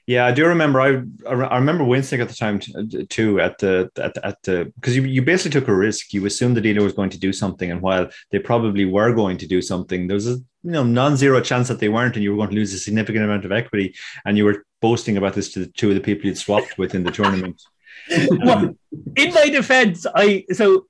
[0.07, 0.81] Yeah, I do remember.
[0.81, 2.59] I I remember wincing at the time
[3.09, 3.39] too.
[3.39, 6.13] At the at at the because you, you basically took a risk.
[6.13, 9.37] You assumed the dealer was going to do something, and while they probably were going
[9.37, 12.31] to do something, there was a you know non-zero chance that they weren't, and you
[12.31, 13.95] were going to lose a significant amount of equity.
[14.25, 16.95] And you were boasting about this to the two of the people you'd swapped with
[16.95, 17.61] in the tournament.
[18.43, 18.75] well,
[19.15, 20.87] in my defense, I so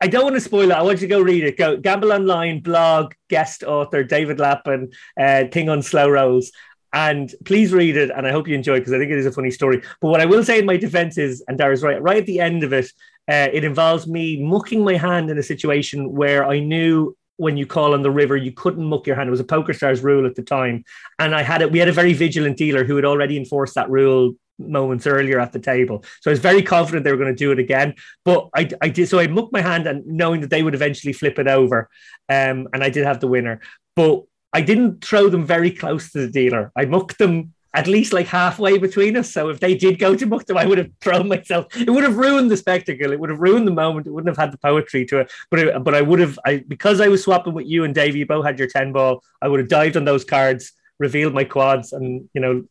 [0.00, 0.74] I don't want to spoil it.
[0.74, 1.58] I want you to go read it.
[1.58, 6.52] Go Gamble Online blog, guest author David Lappin, uh, thing on slow rolls.
[6.92, 9.32] And please read it, and I hope you enjoy because I think it is a
[9.32, 9.82] funny story.
[10.00, 12.40] But what I will say in my defense is, and Dara's right, right at the
[12.40, 12.86] end of it,
[13.28, 17.64] uh, it involves me mucking my hand in a situation where I knew when you
[17.64, 19.28] call on the river, you couldn't muck your hand.
[19.28, 20.84] It was a Poker Stars rule at the time,
[21.18, 21.70] and I had it.
[21.70, 25.52] We had a very vigilant dealer who had already enforced that rule moments earlier at
[25.52, 26.04] the table.
[26.20, 27.94] So I was very confident they were going to do it again.
[28.24, 31.12] But I, I did so I mucked my hand and knowing that they would eventually
[31.12, 31.88] flip it over.
[32.28, 33.60] Um, and I did have the winner.
[33.96, 36.72] But I didn't throw them very close to the dealer.
[36.76, 39.32] I mucked them at least like halfway between us.
[39.32, 41.66] So if they did go to muck them, I would have thrown myself.
[41.76, 43.12] It would have ruined the spectacle.
[43.12, 44.06] It would have ruined the moment.
[44.06, 45.32] It wouldn't have had the poetry to it.
[45.50, 46.38] But it, but I would have.
[46.44, 48.20] I because I was swapping with you and Davey.
[48.20, 49.22] You both had your ten ball.
[49.40, 52.64] I would have dived on those cards, revealed my quads, and you know,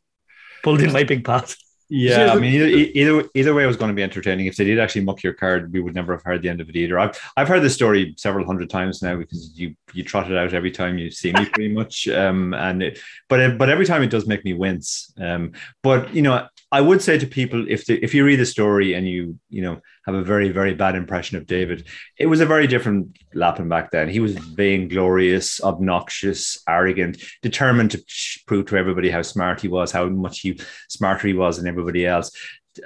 [0.64, 1.56] pulled in my big pot.
[1.92, 4.46] Yeah, I mean, either, either either way, it was going to be entertaining.
[4.46, 6.70] If they did actually muck your card, we would never have heard the end of
[6.70, 7.00] it either.
[7.00, 10.54] I've I've heard this story several hundred times now because you you trot it out
[10.54, 12.08] every time you see me, pretty much.
[12.08, 15.12] Um, and it, but but every time it does make me wince.
[15.20, 18.46] Um, but you know, I would say to people if the, if you read the
[18.46, 22.42] story and you you know have a very very bad impression of David, it was
[22.42, 24.10] a very different Lappin back then.
[24.10, 28.04] He was vainglorious, obnoxious, arrogant, determined to
[28.46, 30.60] prove to everybody how smart he was, how much he
[30.90, 32.32] smarter he was than everybody else.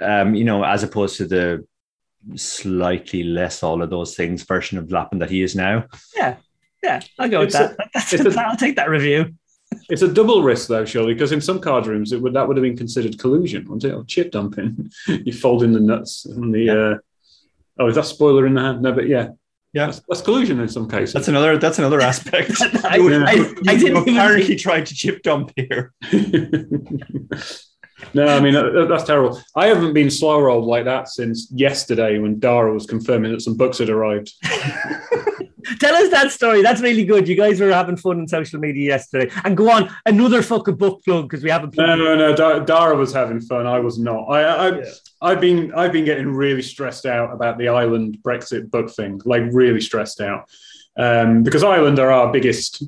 [0.00, 1.66] Um, you know, as opposed to the
[2.36, 5.84] slightly less all of those things version of Lappin that he is now.
[6.16, 6.36] Yeah,
[6.82, 8.36] yeah, I'll go with it's that.
[8.36, 9.34] A, I'll take that review.
[9.88, 12.56] It's a double risk though, surely, because in some card rooms it would that would
[12.56, 13.94] have been considered collusion, wouldn't it?
[13.94, 14.90] Or chip dumping.
[15.06, 16.60] you fold in the nuts and the.
[16.60, 16.72] Yeah.
[16.72, 16.98] Uh,
[17.80, 18.82] oh, is that spoiler in the hand?
[18.82, 19.28] No, but yeah.
[19.72, 21.12] Yeah, that's, that's, collusion in some cases.
[21.14, 21.58] That's another.
[21.58, 22.52] That's another aspect.
[22.60, 24.58] I, I, I, I didn't apparently even...
[24.58, 25.92] tried to chip dump here.
[28.12, 29.40] No, I mean that, that's terrible.
[29.56, 33.56] I haven't been slow rolled like that since yesterday when Dara was confirming that some
[33.56, 34.32] books had arrived.
[35.78, 36.62] Tell us that story.
[36.62, 37.28] That's really good.
[37.28, 39.32] You guys were having fun on social media yesterday.
[39.44, 41.76] And go on, another fucking book plug because we haven't.
[41.76, 42.34] No, no, no.
[42.34, 43.66] Da- Dara was having fun.
[43.66, 44.24] I was not.
[44.24, 44.84] I, I, yeah.
[45.20, 49.20] I've been, I've been getting really stressed out about the Ireland Brexit book thing.
[49.24, 50.48] Like really stressed out
[50.96, 52.84] um, because Ireland are our biggest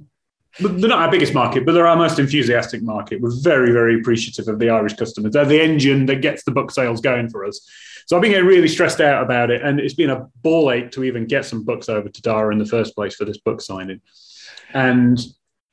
[0.59, 3.21] they're not our biggest market, but they're our most enthusiastic market.
[3.21, 5.33] We're very, very appreciative of the Irish customers.
[5.33, 7.61] They're the engine that gets the book sales going for us.
[8.07, 10.93] So I've been getting really stressed out about it, and it's been a ball ache
[10.93, 13.61] to even get some books over to Dara in the first place for this book
[13.61, 14.01] signing.
[14.73, 15.19] And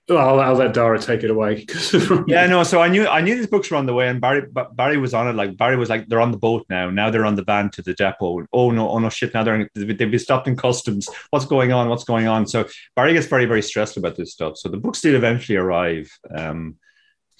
[0.10, 1.66] well, I'll, let Dara take it away.
[2.28, 2.64] yeah, no.
[2.64, 5.14] So I knew I knew these books were on the way, and Barry Barry was
[5.14, 5.34] on it.
[5.34, 6.90] Like Barry was like, they're on the boat now.
[6.90, 8.46] Now they're on the van to the depot.
[8.52, 9.34] Oh no, oh no, shit!
[9.34, 11.08] Now they're they've been stopped in customs.
[11.30, 11.88] What's going on?
[11.88, 12.48] What's going on?
[12.48, 14.58] So Barry gets very very stressed about this stuff.
[14.58, 16.12] So the books did eventually arrive.
[16.36, 16.76] Um,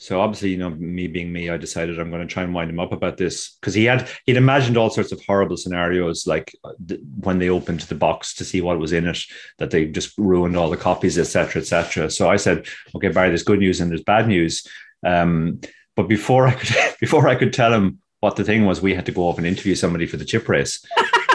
[0.04, 2.70] so obviously, you know, me being me, I decided I'm going to try and wind
[2.70, 6.54] him up about this because he had he'd imagined all sorts of horrible scenarios, like
[6.86, 9.20] th- when they opened the box to see what was in it,
[9.60, 12.12] that they just ruined all the copies, etc., etc.
[12.12, 14.68] So I said, okay, Barry, there's good news and there's bad news.
[15.06, 15.62] Um,
[15.96, 19.06] but before I could before I could tell him what the thing was, we had
[19.06, 20.86] to go off and interview somebody for the chip race.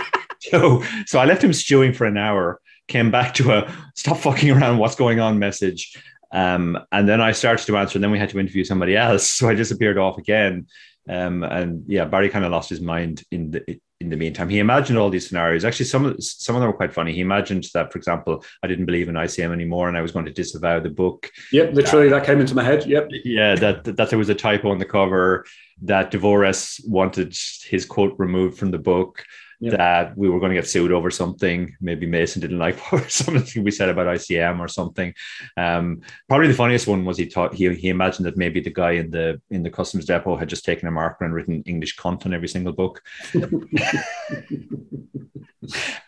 [0.41, 2.61] so so I left him stewing for an hour.
[2.87, 4.77] Came back to a stop fucking around.
[4.77, 5.39] What's going on?
[5.39, 5.97] Message
[6.31, 9.31] um, and then I started to answer, and then we had to interview somebody else.
[9.39, 10.67] So I disappeared off again.
[11.09, 14.49] Um, and yeah, Barry kind of lost his mind in the in the meantime.
[14.49, 15.65] He imagined all these scenarios.
[15.65, 17.13] Actually, some of some of them were quite funny.
[17.13, 20.27] He imagined that, for example, I didn't believe in ICM anymore, and I was going
[20.27, 21.31] to disavow the book.
[21.53, 22.85] Yep, literally, uh, that came into my head.
[22.85, 23.09] Yep.
[23.25, 25.47] Yeah, that that there was a typo on the cover.
[25.83, 29.25] That Dvořák wanted his quote removed from the book
[29.61, 29.77] yeah.
[29.77, 31.75] that we were going to get sued over something.
[31.81, 32.79] Maybe Mason didn't like
[33.09, 35.15] something we said about ICM or something.
[35.57, 38.93] Um, probably the funniest one was he thought he, he imagined that maybe the guy
[38.93, 42.25] in the in the customs depot had just taken a marker and written English cunt
[42.27, 43.03] on every single book.
[43.35, 43.45] um,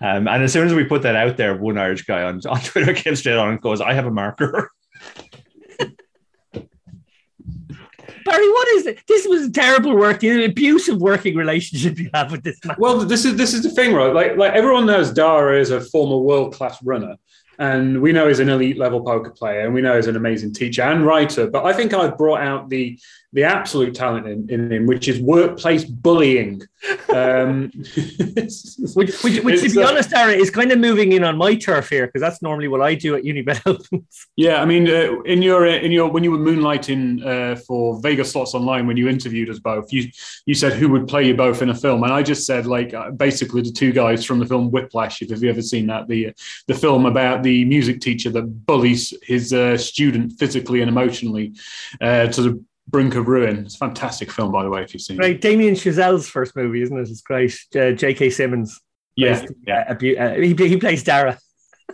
[0.01, 2.93] and as soon as we put that out there, one Irish guy on, on Twitter
[3.03, 4.71] came straight on and goes, "I have a marker."
[8.25, 8.99] Barry, what is it?
[9.07, 12.77] This was a terrible work, an abusive working relationship you have with this man.
[12.79, 14.13] Well, this is this is the thing, right?
[14.15, 17.17] Like like everyone knows Dara is a former world class runner.
[17.59, 20.55] And we know he's an elite level poker player, and we know he's an amazing
[20.55, 21.47] teacher and writer.
[21.47, 22.99] But I think I've brought out the
[23.33, 26.63] the absolute talent in, in him, which is workplace bullying.
[27.15, 27.71] Um,
[28.95, 31.55] which, which, which to be uh, honest, Aaron, is kind of moving in on my
[31.55, 33.87] turf here because that's normally what I do at Unibet
[34.37, 38.01] Yeah, I mean, uh, in your uh, in your when you were moonlighting uh, for
[38.01, 40.11] Vegas Slots Online, when you interviewed us both, you
[40.47, 42.95] you said who would play you both in a film, and I just said like
[42.95, 45.23] uh, basically the two guys from the film Whiplash.
[45.23, 46.33] If you ever seen that, the
[46.67, 51.53] the film about the music teacher that bullies his uh, student physically and emotionally
[52.01, 53.65] to the brink of ruin.
[53.65, 55.41] It's a fantastic film, by the way, if you've seen right, it.
[55.41, 57.09] Damien Chazelle's first movie, isn't it?
[57.09, 57.57] It's great.
[57.75, 58.31] Uh, J.K.
[58.31, 58.81] Simmons.
[59.17, 59.85] Yeah, yeah.
[59.89, 61.39] Uh, uh, he, he plays Dara.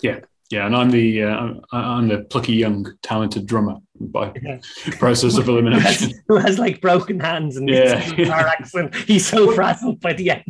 [0.02, 0.20] Yeah,
[0.50, 4.60] yeah, and I'm the uh, I'm the plucky young talented drummer by yeah.
[4.98, 6.10] process of elimination.
[6.10, 8.94] Who has, who has, like broken hands and yeah, accent.
[8.94, 10.44] He's so frazzled by the end.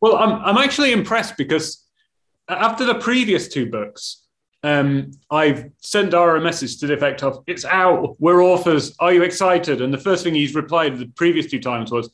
[0.00, 1.84] well, I'm I'm actually impressed because
[2.48, 4.25] after the previous two books,
[4.66, 9.12] um, I've sent Dara a message to the effect of, it's out, we're authors, are
[9.12, 9.80] you excited?
[9.80, 12.10] And the first thing he's replied the previous two times was,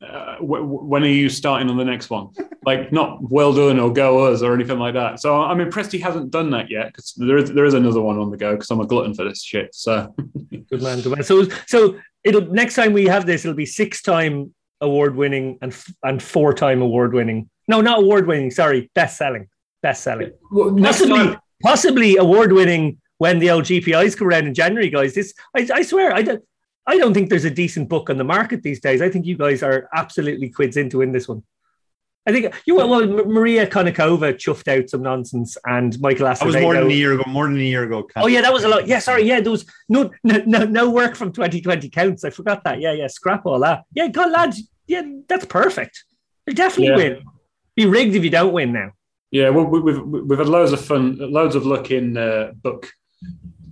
[0.00, 2.28] uh, w- when are you starting on the next one?
[2.64, 5.18] like, not well done or go us or anything like that.
[5.20, 8.18] So I'm impressed he hasn't done that yet because there is, there is another one
[8.18, 9.74] on the go because I'm a glutton for this shit.
[9.74, 10.14] So
[10.70, 11.24] good man, good man.
[11.24, 15.76] So, so it'll next time we have this, it'll be six time award winning and,
[16.04, 17.50] and four time award winning.
[17.66, 19.48] No, not award winning, sorry, best selling.
[19.82, 20.30] Best selling.
[20.52, 25.14] Well, Possibly, time- possibly award winning when the old GPIs come around in January, guys.
[25.14, 26.42] This I, I swear I don't
[26.86, 29.02] I don't think there's a decent book on the market these days.
[29.02, 31.42] I think you guys are absolutely quids into in this one.
[32.26, 36.38] I think you well, well Maria Konnikova chuffed out some nonsense, and Michael Acevedo.
[36.38, 37.24] That was more than a year ago.
[37.26, 38.06] More than a year ago.
[38.16, 38.86] Oh yeah, that was a lot.
[38.86, 39.22] Yeah, sorry.
[39.26, 42.24] Yeah, there was no no no, no work from 2020 counts.
[42.24, 42.80] I forgot that.
[42.80, 43.06] Yeah, yeah.
[43.06, 43.84] Scrap all that.
[43.94, 44.62] Yeah, God, lads.
[44.86, 46.04] Yeah, that's perfect.
[46.46, 46.96] You definitely yeah.
[46.96, 47.24] win.
[47.76, 48.92] Be rigged if you don't win now.
[49.30, 52.90] Yeah, well, we've we've had loads of fun, loads of luck in uh, book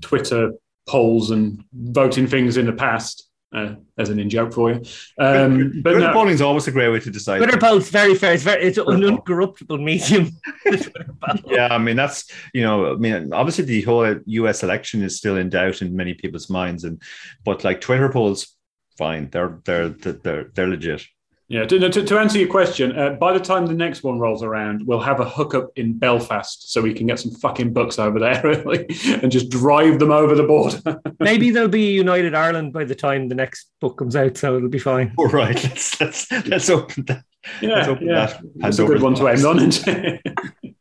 [0.01, 0.53] Twitter
[0.87, 3.25] polls and voting things in the past.
[3.51, 4.77] Uh, as an in joke for you,
[5.19, 7.39] um, but Twitter no, is always a great way to decide.
[7.39, 8.35] Twitter polls very fair.
[8.35, 10.33] It's very it's an uncorruptible medium.
[11.47, 14.63] yeah, I mean that's you know I mean obviously the whole U.S.
[14.63, 17.01] election is still in doubt in many people's minds, and
[17.43, 18.55] but like Twitter polls,
[18.99, 21.07] fine, they're they're they're they're legit.
[21.51, 24.43] Yeah, to, to, to answer your question, uh, by the time the next one rolls
[24.43, 28.19] around, we'll have a hookup in Belfast so we can get some fucking books over
[28.19, 28.87] there really,
[29.23, 31.01] and just drive them over the border.
[31.21, 34.69] Maybe there'll be United Ireland by the time the next book comes out, so it'll
[34.69, 35.15] be fine.
[35.17, 37.25] All right, let's let's let's open that.
[37.63, 38.27] yeah, Let's open yeah.
[38.27, 39.85] that That's a good one to box.
[39.87, 40.19] end on.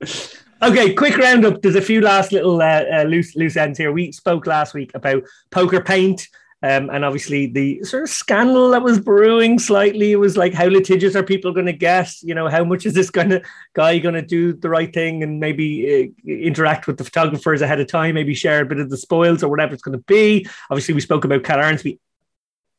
[0.64, 1.62] Okay, quick roundup.
[1.62, 3.92] There's a few last little uh, uh, loose loose ends here.
[3.92, 6.28] We spoke last week about poker paint.
[6.64, 11.16] Um, and obviously the sort of scandal that was brewing slightly was like how litigious
[11.16, 14.16] are people going to get you know how much is this kind of guy going
[14.16, 18.16] to do the right thing and maybe uh, interact with the photographers ahead of time
[18.16, 21.02] maybe share a bit of the spoils or whatever it's going to be obviously we
[21.02, 22.00] spoke about Kat Arnsby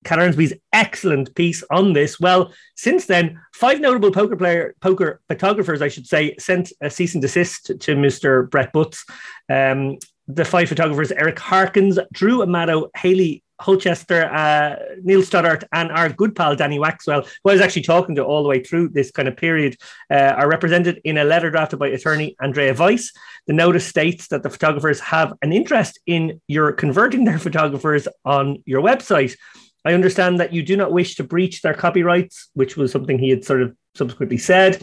[0.05, 2.21] Kat Arnsby's excellent piece on this.
[2.21, 7.15] Well, since then, five notable poker player, poker photographers, I should say, sent a cease
[7.15, 8.49] and desist to, Mr.
[8.49, 9.05] Brett Butts.
[9.49, 9.99] Um,
[10.29, 16.35] the five photographers: Eric Harkins, Drew Amato, Haley Hochstetler, uh, Neil Stoddart, and our good
[16.37, 19.29] pal Danny Maxwell, who I was actually talking to all the way through this kind
[19.29, 19.77] of period,
[20.11, 23.13] uh, are represented in a letter drafted by attorney Andrea Weiss.
[23.47, 28.63] The notice states that the photographers have an interest in your converting their photographers on
[28.65, 29.37] your website.
[29.85, 33.31] I understand that you do not wish to breach their copyrights, which was something he
[33.31, 34.83] had sort of subsequently said.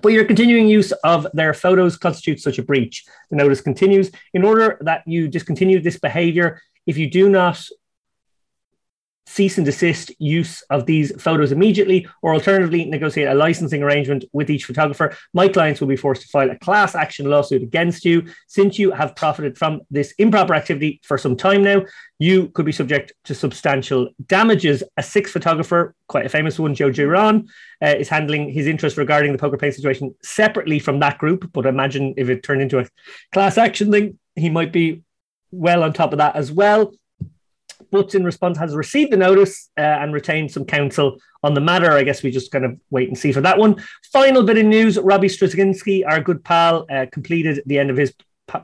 [0.00, 3.04] But your continuing use of their photos constitutes such a breach.
[3.30, 7.62] The notice continues in order that you discontinue this behavior, if you do not
[9.26, 14.50] cease and desist use of these photos immediately, or alternatively, negotiate a licensing arrangement with
[14.50, 15.16] each photographer.
[15.32, 18.26] My clients will be forced to file a class action lawsuit against you.
[18.48, 21.82] Since you have profited from this improper activity for some time now,
[22.18, 24.82] you could be subject to substantial damages.
[24.96, 27.48] A sixth photographer, quite a famous one, Joe Giron,
[27.82, 31.50] uh, is handling his interest regarding the poker paint situation separately from that group.
[31.52, 32.86] But imagine if it turned into a
[33.32, 35.02] class action thing, he might be
[35.50, 36.92] well on top of that as well.
[37.92, 41.92] Butts in response has received the notice uh, and retained some counsel on the matter.
[41.92, 43.80] I guess we just kind of wait and see for that one.
[44.12, 48.12] Final bit of news Robbie Strazynski, our good pal, uh, completed the end of his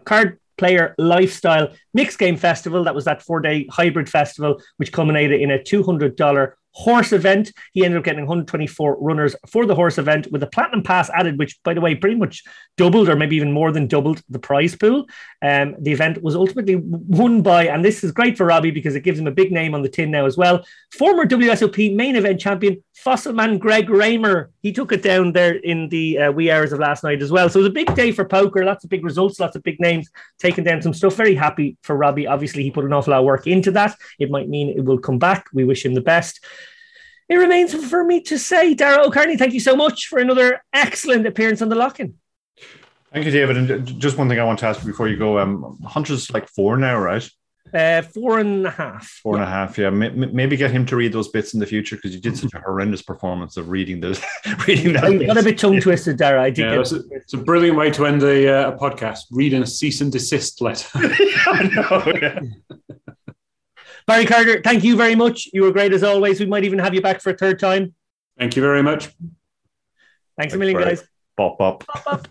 [0.04, 2.84] card player lifestyle mixed game festival.
[2.84, 7.52] That was that four day hybrid festival, which culminated in a $200 horse event.
[7.72, 11.38] He ended up getting 124 runners for the horse event with a platinum pass added,
[11.38, 12.44] which, by the way, pretty much
[12.76, 15.06] doubled or maybe even more than doubled the prize pool.
[15.42, 19.02] Um, the event was ultimately won by, and this is great for Robbie because it
[19.02, 20.64] gives him a big name on the tin now as well.
[20.96, 24.50] Former WSOP main event champion, fossil man Greg Raymer.
[24.62, 27.48] He took it down there in the uh, wee hours of last night as well.
[27.48, 29.80] So it was a big day for poker, lots of big results, lots of big
[29.80, 30.08] names
[30.38, 31.14] taking down some stuff.
[31.14, 32.26] Very happy for Robbie.
[32.26, 33.96] Obviously, he put an awful lot of work into that.
[34.18, 35.46] It might mean it will come back.
[35.52, 36.44] We wish him the best.
[37.28, 41.26] It remains for me to say, Dara O'Kearney, thank you so much for another excellent
[41.26, 42.14] appearance on the lock-in.
[43.12, 43.56] Thank you, David.
[43.56, 45.38] And just one thing I want to ask before you go.
[45.38, 47.28] Um, Hunter's like four now, right?
[47.74, 49.06] Uh, four and a half.
[49.22, 49.76] Four and a half.
[49.76, 52.20] Yeah, May- may- maybe get him to read those bits in the future because you
[52.20, 54.22] did such a horrendous performance of reading those.
[54.66, 55.04] reading that.
[55.04, 55.26] I bit.
[55.26, 56.42] got a bit tongue twisted, Dara.
[56.42, 58.78] I did Yeah, get that's a, it's a brilliant way to end the uh, a
[58.78, 59.20] podcast.
[59.30, 60.88] Reading a cease and desist letter.
[60.94, 62.40] I know, yeah.
[64.08, 65.50] Barry Carter, thank you very much.
[65.52, 66.40] You were great as always.
[66.40, 67.94] We might even have you back for a third time.
[68.38, 69.10] Thank you very much.
[70.38, 71.04] Thanks a million, guys.
[71.36, 71.84] Bop bop.
[71.86, 72.28] Bop, bop.